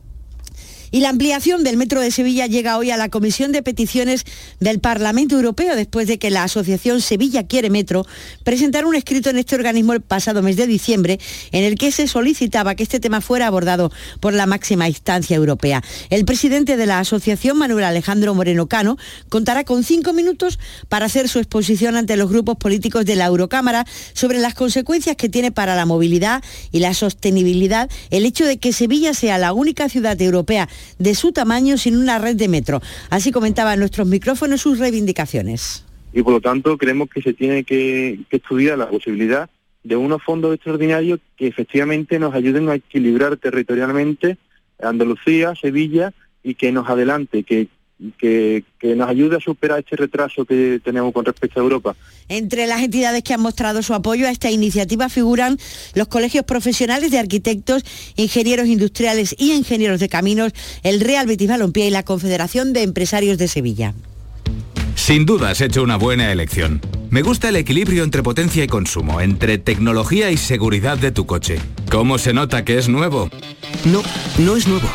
[0.95, 4.23] Y la ampliación del Metro de Sevilla llega hoy a la Comisión de Peticiones
[4.61, 8.05] del Parlamento Europeo después de que la Asociación Sevilla Quiere Metro
[8.45, 11.19] presentara un escrito en este organismo el pasado mes de diciembre
[11.51, 13.91] en el que se solicitaba que este tema fuera abordado
[14.21, 15.83] por la máxima instancia europea.
[16.09, 18.95] El presidente de la asociación, Manuel Alejandro Moreno Cano,
[19.27, 23.85] contará con cinco minutos para hacer su exposición ante los grupos políticos de la Eurocámara
[24.13, 26.41] sobre las consecuencias que tiene para la movilidad
[26.71, 30.69] y la sostenibilidad el hecho de que Sevilla sea la única ciudad europea
[30.99, 32.81] de su tamaño sin una red de metro.
[33.09, 35.85] Así comentaban nuestros micrófonos sus reivindicaciones.
[36.13, 39.49] Y por lo tanto creemos que se tiene que, estudiar la posibilidad
[39.83, 44.37] de unos fondos extraordinarios que efectivamente nos ayuden a equilibrar territorialmente
[44.81, 46.13] Andalucía, Sevilla
[46.43, 47.43] y que nos adelante,
[48.17, 51.95] que que, nos ayude a superar este retraso que tenemos con respecto a Europa.
[52.29, 55.57] Entre las entidades que han mostrado su apoyo a esta iniciativa figuran
[55.93, 57.83] los colegios profesionales de arquitectos,
[58.15, 63.37] ingenieros industriales y ingenieros de caminos, el Real Betis Balompié y la Confederación de Empresarios
[63.37, 63.93] de Sevilla.
[64.95, 66.81] Sin duda has hecho una buena elección.
[67.09, 71.59] Me gusta el equilibrio entre potencia y consumo, entre tecnología y seguridad de tu coche.
[71.91, 73.29] ¿Cómo se nota que es nuevo?
[73.85, 74.01] No,
[74.39, 74.89] no es nuevo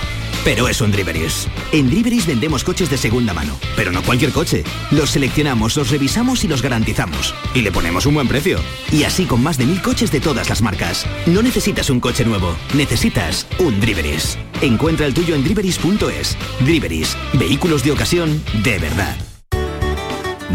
[0.44, 1.48] pero es un Driveris.
[1.72, 4.64] En Driveris vendemos coches de segunda mano, pero no cualquier coche.
[4.90, 7.34] Los seleccionamos, los revisamos y los garantizamos.
[7.54, 8.58] Y le ponemos un buen precio.
[8.92, 11.06] Y así con más de mil coches de todas las marcas.
[11.26, 14.38] No necesitas un coche nuevo, necesitas un Driveris.
[14.62, 16.36] Encuentra el tuyo en driveris.es.
[16.60, 19.16] Driveris, vehículos de ocasión de verdad.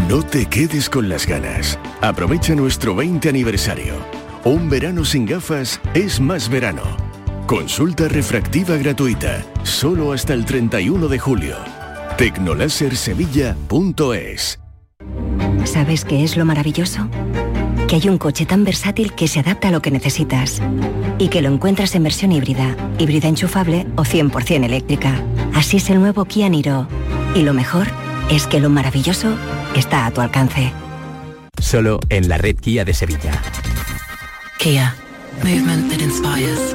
[0.08, 1.78] No te quedes con las ganas.
[2.00, 3.94] Aprovecha nuestro 20 aniversario.
[4.44, 7.05] Un verano sin gafas es más verano.
[7.46, 11.56] Consulta refractiva gratuita, solo hasta el 31 de julio.
[12.18, 14.58] Tecnolasersevilla.es
[15.62, 17.08] ¿Sabes qué es lo maravilloso?
[17.86, 20.60] Que hay un coche tan versátil que se adapta a lo que necesitas
[21.18, 25.22] y que lo encuentras en versión híbrida, híbrida enchufable o 100% eléctrica.
[25.54, 26.88] Así es el nuevo Kia Niro.
[27.36, 27.86] Y lo mejor
[28.28, 29.36] es que lo maravilloso
[29.76, 30.72] está a tu alcance.
[31.62, 33.40] Solo en la red Kia de Sevilla.
[34.58, 34.96] Kia.
[35.44, 36.74] Movement that inspires.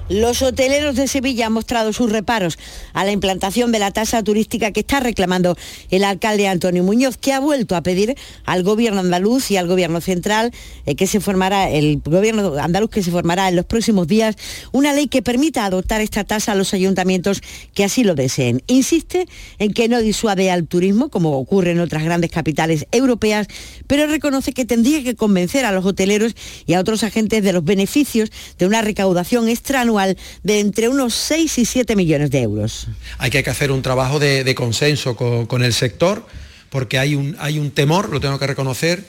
[0.11, 2.59] Los hoteleros de Sevilla han mostrado sus reparos
[2.91, 5.55] a la implantación de la tasa turística que está reclamando
[5.89, 10.01] el alcalde Antonio Muñoz, que ha vuelto a pedir al gobierno andaluz y al gobierno
[10.01, 10.51] central
[10.85, 14.35] eh, que se formará, el gobierno andaluz que se formará en los próximos días,
[14.73, 17.41] una ley que permita adoptar esta tasa a los ayuntamientos
[17.73, 18.63] que así lo deseen.
[18.67, 23.47] Insiste en que no disuade al turismo, como ocurre en otras grandes capitales europeas,
[23.87, 26.35] pero reconoce que tendría que convencer a los hoteleros
[26.65, 31.57] y a otros agentes de los beneficios de una recaudación extranual de entre unos 6
[31.57, 32.87] y 7 millones de euros.
[33.17, 36.25] Hay que hacer un trabajo de, consenso con, el sector
[36.69, 39.03] porque hay un, temor, lo tengo que reconocer,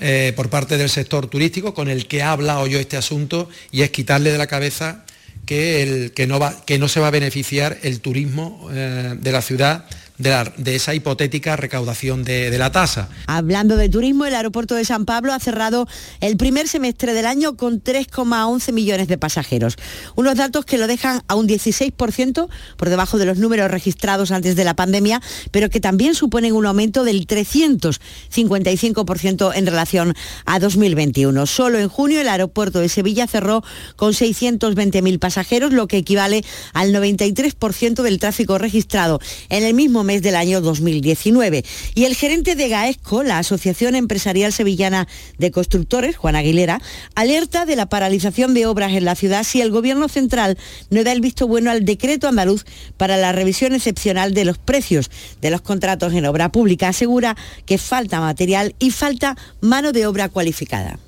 [0.00, 3.82] eh, por parte del sector turístico con el que ha hablado yo este asunto y
[3.82, 5.04] es quitarle de la cabeza
[5.44, 9.86] que no se va a beneficiar el turismo eh, de la ciudad
[10.18, 13.08] de, esa hipotética recaudación de, la tasa.
[13.26, 15.86] Hablando de turismo, el aeropuerto de San Pablo ha cerrado
[16.20, 19.76] el primer semestre del año con 3,11 millones de pasajeros.
[20.16, 24.56] Unos datos que lo dejan a un 16% por debajo de los números registrados antes
[24.56, 30.14] de la pandemia, pero que también suponen un aumento del 355% en relación
[30.44, 31.46] a 2021.
[31.46, 33.62] Solo en junio el aeropuerto de Sevilla cerró
[33.94, 40.22] con 620.000 pasajeros, lo que equivale al 93% del tráfico registrado en el mismo mes
[40.22, 41.64] del año 2019.
[41.94, 45.06] Y el gerente de GAESCO, la Asociación Empresarial Sevillana
[45.36, 46.80] de Constructores, Juan Aguilera,
[47.14, 50.56] alerta de la paralización de obras en la ciudad si el Gobierno central
[50.88, 52.64] no da el visto bueno al decreto andaluz
[52.96, 55.10] para la revisión excepcional de los precios
[55.42, 56.88] de los contratos en obra pública.
[56.88, 57.36] Asegura
[57.66, 60.98] que falta material y falta mano de obra cualificada.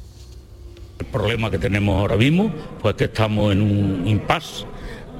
[0.99, 4.67] El problema que tenemos ahora mismo, pues que estamos en un impasse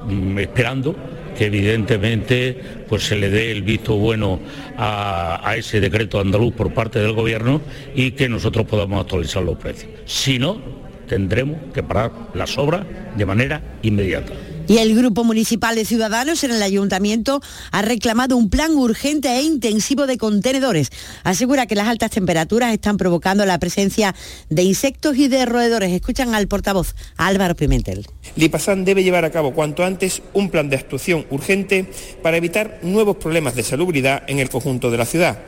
[0.07, 0.95] mm, esperando
[1.37, 2.57] que evidentemente
[2.89, 4.41] pues se le dé el visto bueno
[4.77, 7.61] a, ese decreto andaluz por parte del gobierno
[7.95, 9.91] y que nosotros podamos actualizar los precios.
[10.05, 10.61] Si no,
[11.09, 14.33] tendremos que parar las obras de manera inmediata.
[14.71, 17.41] Y el Grupo Municipal de Ciudadanos en el Ayuntamiento
[17.73, 20.93] ha reclamado un plan urgente e intensivo de contenedores.
[21.25, 24.15] Asegura que las altas temperaturas están provocando la presencia
[24.49, 25.91] de insectos y de roedores.
[25.91, 28.07] Escuchan al portavoz Álvaro Pimentel.
[28.37, 31.91] Lipasan debe llevar a cabo cuanto antes un plan de actuación urgente
[32.23, 35.41] para evitar nuevos problemas de salubridad en el conjunto de la ciudad.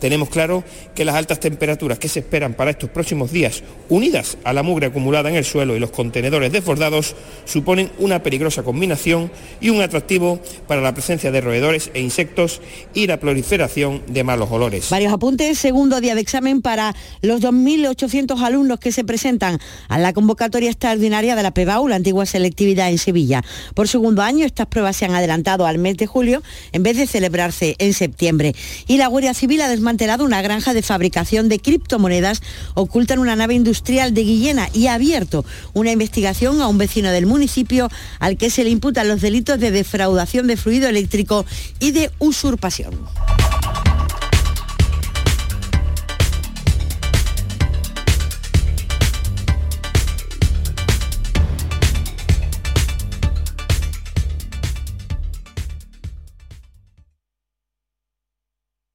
[0.00, 4.52] Tenemos claro que las altas temperaturas que se esperan para estos próximos días, unidas a
[4.52, 9.30] la mugre acumulada en el suelo y los contenedores desbordados, suponen una peligrosa combinación
[9.60, 12.62] y un atractivo para la presencia de roedores e insectos
[12.94, 14.88] y la proliferación de malos olores.
[14.88, 20.14] Varios apuntes, segundo día de examen para los 2.800 alumnos que se presentan a la
[20.14, 23.44] convocatoria extraordinaria de la PEBAU, la antigua selectividad en Sevilla.
[23.74, 26.42] Por segundo año, estas pruebas se han adelantado al mes de julio
[26.72, 28.54] en vez de celebrarse en septiembre.
[28.86, 29.89] Y la Guardia Civil ha desmantelado
[30.20, 32.42] una granja de fabricación de criptomonedas
[32.74, 37.10] oculta en una nave industrial de Guillena y ha abierto una investigación a un vecino
[37.10, 37.88] del municipio
[38.20, 41.44] al que se le imputan los delitos de defraudación de fluido eléctrico
[41.80, 42.94] y de usurpación.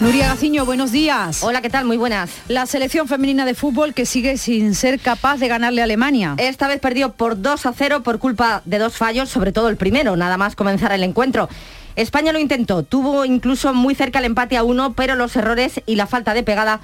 [0.00, 1.44] Nuria Gaciño, buenos días.
[1.44, 1.84] Hola, ¿qué tal?
[1.84, 2.30] Muy buenas.
[2.48, 6.34] La selección femenina de fútbol que sigue sin ser capaz de ganarle a Alemania.
[6.38, 9.76] Esta vez perdió por 2 a 0 por culpa de dos fallos, sobre todo el
[9.76, 11.48] primero, nada más comenzar el encuentro.
[11.94, 15.94] España lo intentó, tuvo incluso muy cerca el empate a uno, pero los errores y
[15.94, 16.80] la falta de pegada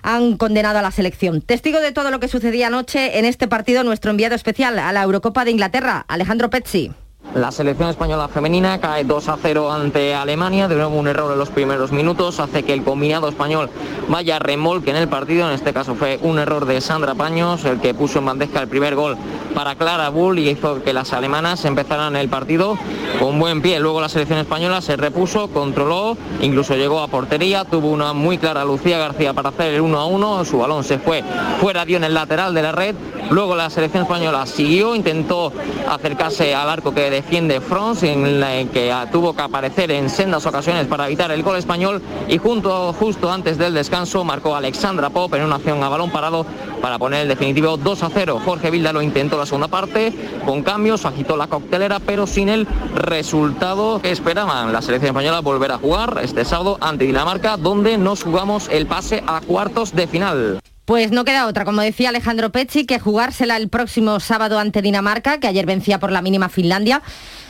[0.00, 1.42] han condenado a la selección.
[1.42, 5.02] Testigo de todo lo que sucedía anoche en este partido, nuestro enviado especial a la
[5.02, 6.92] Eurocopa de Inglaterra, Alejandro Pezzi.
[7.32, 10.68] La selección española femenina cae 2 a 0 ante Alemania.
[10.68, 13.70] De nuevo un error en los primeros minutos hace que el combinado español
[14.08, 15.48] vaya remolque en el partido.
[15.48, 18.68] En este caso fue un error de Sandra Paños, el que puso en bandeja el
[18.68, 19.16] primer gol
[19.52, 22.78] para Clara Bull y hizo que las alemanas empezaran el partido
[23.18, 23.80] con buen pie.
[23.80, 27.64] Luego la selección española se repuso, controló, incluso llegó a portería.
[27.64, 30.44] Tuvo una muy clara Lucía García para hacer el 1 a 1.
[30.44, 31.24] Su balón se fue
[31.60, 32.94] fuera, dio en el lateral de la red.
[33.30, 35.50] Luego la selección española siguió, intentó
[35.88, 40.86] acercarse al arco que defiende France, en la que tuvo que aparecer en sendas ocasiones
[40.86, 45.44] para evitar el gol español y junto, justo antes del descanso marcó Alexandra Pop en
[45.44, 46.44] una acción a balón parado
[46.80, 48.40] para poner el definitivo 2 a 0.
[48.44, 50.12] Jorge Vilda lo intentó la segunda parte,
[50.44, 54.72] con cambios, agitó la coctelera, pero sin el resultado que esperaban.
[54.72, 59.22] La selección española volver a jugar este sábado ante Dinamarca, donde nos jugamos el pase
[59.26, 60.63] a cuartos de final.
[60.84, 65.40] Pues no queda otra, como decía Alejandro Pecci, que jugársela el próximo sábado ante Dinamarca,
[65.40, 67.00] que ayer vencía por la mínima Finlandia.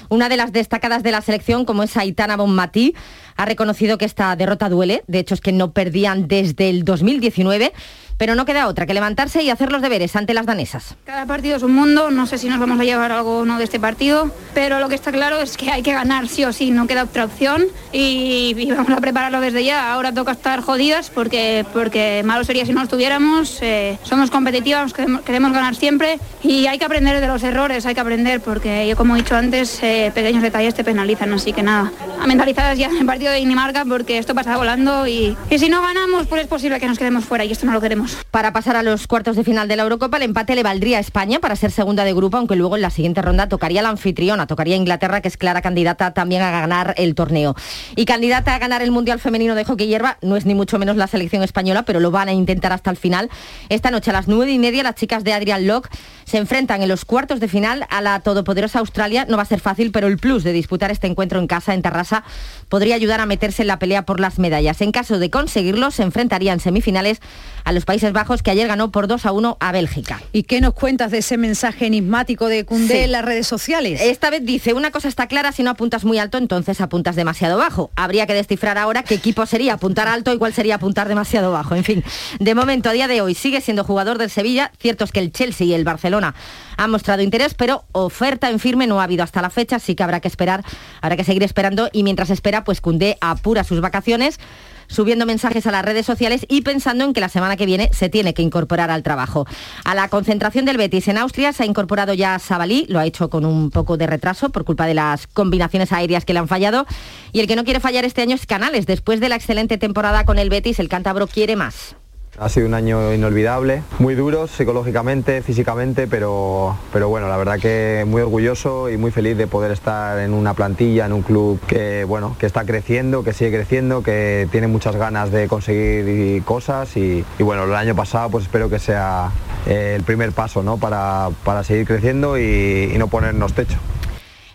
[0.08, 2.94] Una de las destacadas de la selección, como es Aitana Bonmatí,
[3.36, 5.02] ha reconocido que esta derrota duele.
[5.08, 7.72] De hecho, es que no perdían desde el 2019
[8.18, 10.94] pero no queda otra que levantarse y hacer los deberes ante las danesas.
[11.04, 13.58] Cada partido es un mundo, no sé si nos vamos a llevar algo o no
[13.58, 16.52] de este partido, pero lo que está claro es que hay que ganar sí o
[16.52, 19.92] sí, no queda otra opción y, vamos a prepararlo desde ya.
[19.92, 25.52] Ahora toca estar jodidas porque, porque malo sería si no estuviéramos, eh, somos competitivas, queremos,
[25.52, 29.14] ganar siempre y hay que aprender de los errores, hay que aprender porque yo como
[29.14, 33.06] he dicho antes, eh, pequeños detalles te penalizan, así que nada, a mentalizadas ya el
[33.06, 36.80] partido de Dinamarca porque esto pasa volando y, y si no ganamos pues es posible
[36.80, 39.44] que nos quedemos fuera y esto no lo queremos Para pasar a los cuartos de
[39.44, 42.36] final de la Eurocopa, el empate le valdría a España para ser segunda de grupo,
[42.36, 46.12] aunque luego en la siguiente ronda tocaría la anfitriona, tocaría Inglaterra, que es clara candidata
[46.12, 47.54] también a ganar el torneo.
[47.96, 50.96] Y candidata a ganar el Mundial Femenino de Hockey Hierba no es ni mucho menos
[50.96, 53.30] la selección española, pero lo van a intentar hasta el final.
[53.68, 55.88] Esta noche a las nueve y media las chicas de Adrian Locke
[56.24, 59.26] se enfrentan en los cuartos de final a la todopoderosa Australia.
[59.28, 61.82] No va a ser fácil, pero el plus de disputar este encuentro en casa, en
[61.82, 62.24] Terrassa,
[62.68, 64.80] podría ayudar a meterse en la pelea por las medallas.
[64.80, 67.20] En caso de conseguirlo, se enfrentarían semifinales
[67.64, 70.22] a los Países Bajos, que ayer ganó por 2 a 1 a Bélgica.
[70.32, 73.00] ¿Y qué nos cuentas de ese mensaje enigmático de Cundé Sí.
[73.04, 74.00] en las redes sociales?
[74.00, 77.58] Esta vez dice, una cosa está clara, si no apuntas muy alto, entonces apuntas demasiado
[77.58, 77.90] bajo.
[77.96, 81.74] Habría que descifrar ahora qué equipo sería apuntar alto y cuál sería apuntar demasiado bajo.
[81.74, 82.04] En fin,
[82.38, 84.70] de momento, a día de hoy, sigue siendo jugador del Sevilla.
[84.78, 88.86] Cierto es que el Chelsea y el Barcelona han mostrado interés, pero oferta en firme
[88.86, 90.64] no ha habido hasta la fecha, así que habrá que esperar,
[91.00, 94.38] habrá que seguir esperando y mientras espera, pues Cundé apura sus vacaciones
[94.86, 98.08] subiendo mensajes a las redes sociales y pensando en que la semana que viene se
[98.08, 99.46] tiene que incorporar al trabajo.
[99.84, 103.30] A la concentración del Betis en Austria se ha incorporado ya Sabalí, lo ha hecho
[103.30, 106.86] con un poco de retraso por culpa de las combinaciones aéreas que le han fallado
[107.32, 108.86] y el que no quiere fallar este año es Canales.
[108.86, 111.96] Después de la excelente temporada con el Betis, el cántabro quiere más.
[112.36, 118.04] Ha sido un año inolvidable, muy duro psicológicamente, físicamente, pero, pero bueno, la verdad que
[118.08, 122.02] muy orgulloso y muy feliz de poder estar en una plantilla, en un club que,
[122.02, 127.24] bueno, que está creciendo, que sigue creciendo, que tiene muchas ganas de conseguir cosas y,
[127.38, 129.30] bueno, el año pasado pues espero que sea
[129.66, 130.76] eh, el primer paso ¿no?
[130.76, 133.78] para, para seguir creciendo y no ponernos techo.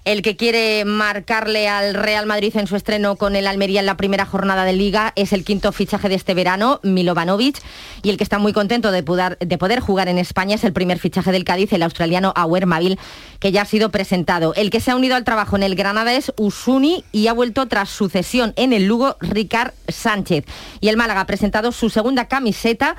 [0.05, 3.97] El que quiere marcarle al Real Madrid en su estreno con el Almería en la
[3.97, 7.57] primera jornada de Liga es el quinto fichaje de este verano, Milovanovic,
[8.01, 10.73] y el que está muy contento de poder, de poder jugar en España es el
[10.73, 12.97] primer fichaje del Cádiz, el australiano Auer Mavil,
[13.39, 14.53] que ya ha sido presentado.
[14.55, 17.67] El que se ha unido al trabajo en el Granada es Usuni y ha vuelto
[17.67, 20.45] tras su cesión en el Lugo Ricard Sánchez.
[20.79, 22.95] Y el Málaga ha presentado su segunda camiseta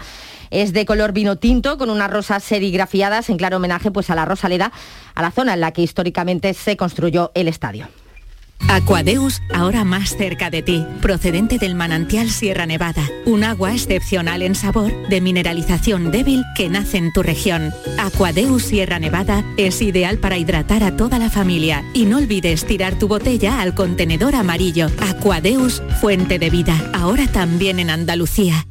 [0.50, 4.24] es de color vino tinto con unas rosas serigrafiadas en claro homenaje pues a la
[4.24, 4.72] Rosaleda,
[5.14, 7.88] a la zona en la que históricamente se construyó el estadio.
[8.68, 14.54] Aquadeus, ahora más cerca de ti, procedente del manantial Sierra Nevada, un agua excepcional en
[14.54, 17.72] sabor, de mineralización débil que nace en tu región.
[17.98, 22.98] Aquadeus Sierra Nevada es ideal para hidratar a toda la familia y no olvides tirar
[22.98, 24.88] tu botella al contenedor amarillo.
[25.00, 28.66] Aquadeus, fuente de vida, ahora también en Andalucía.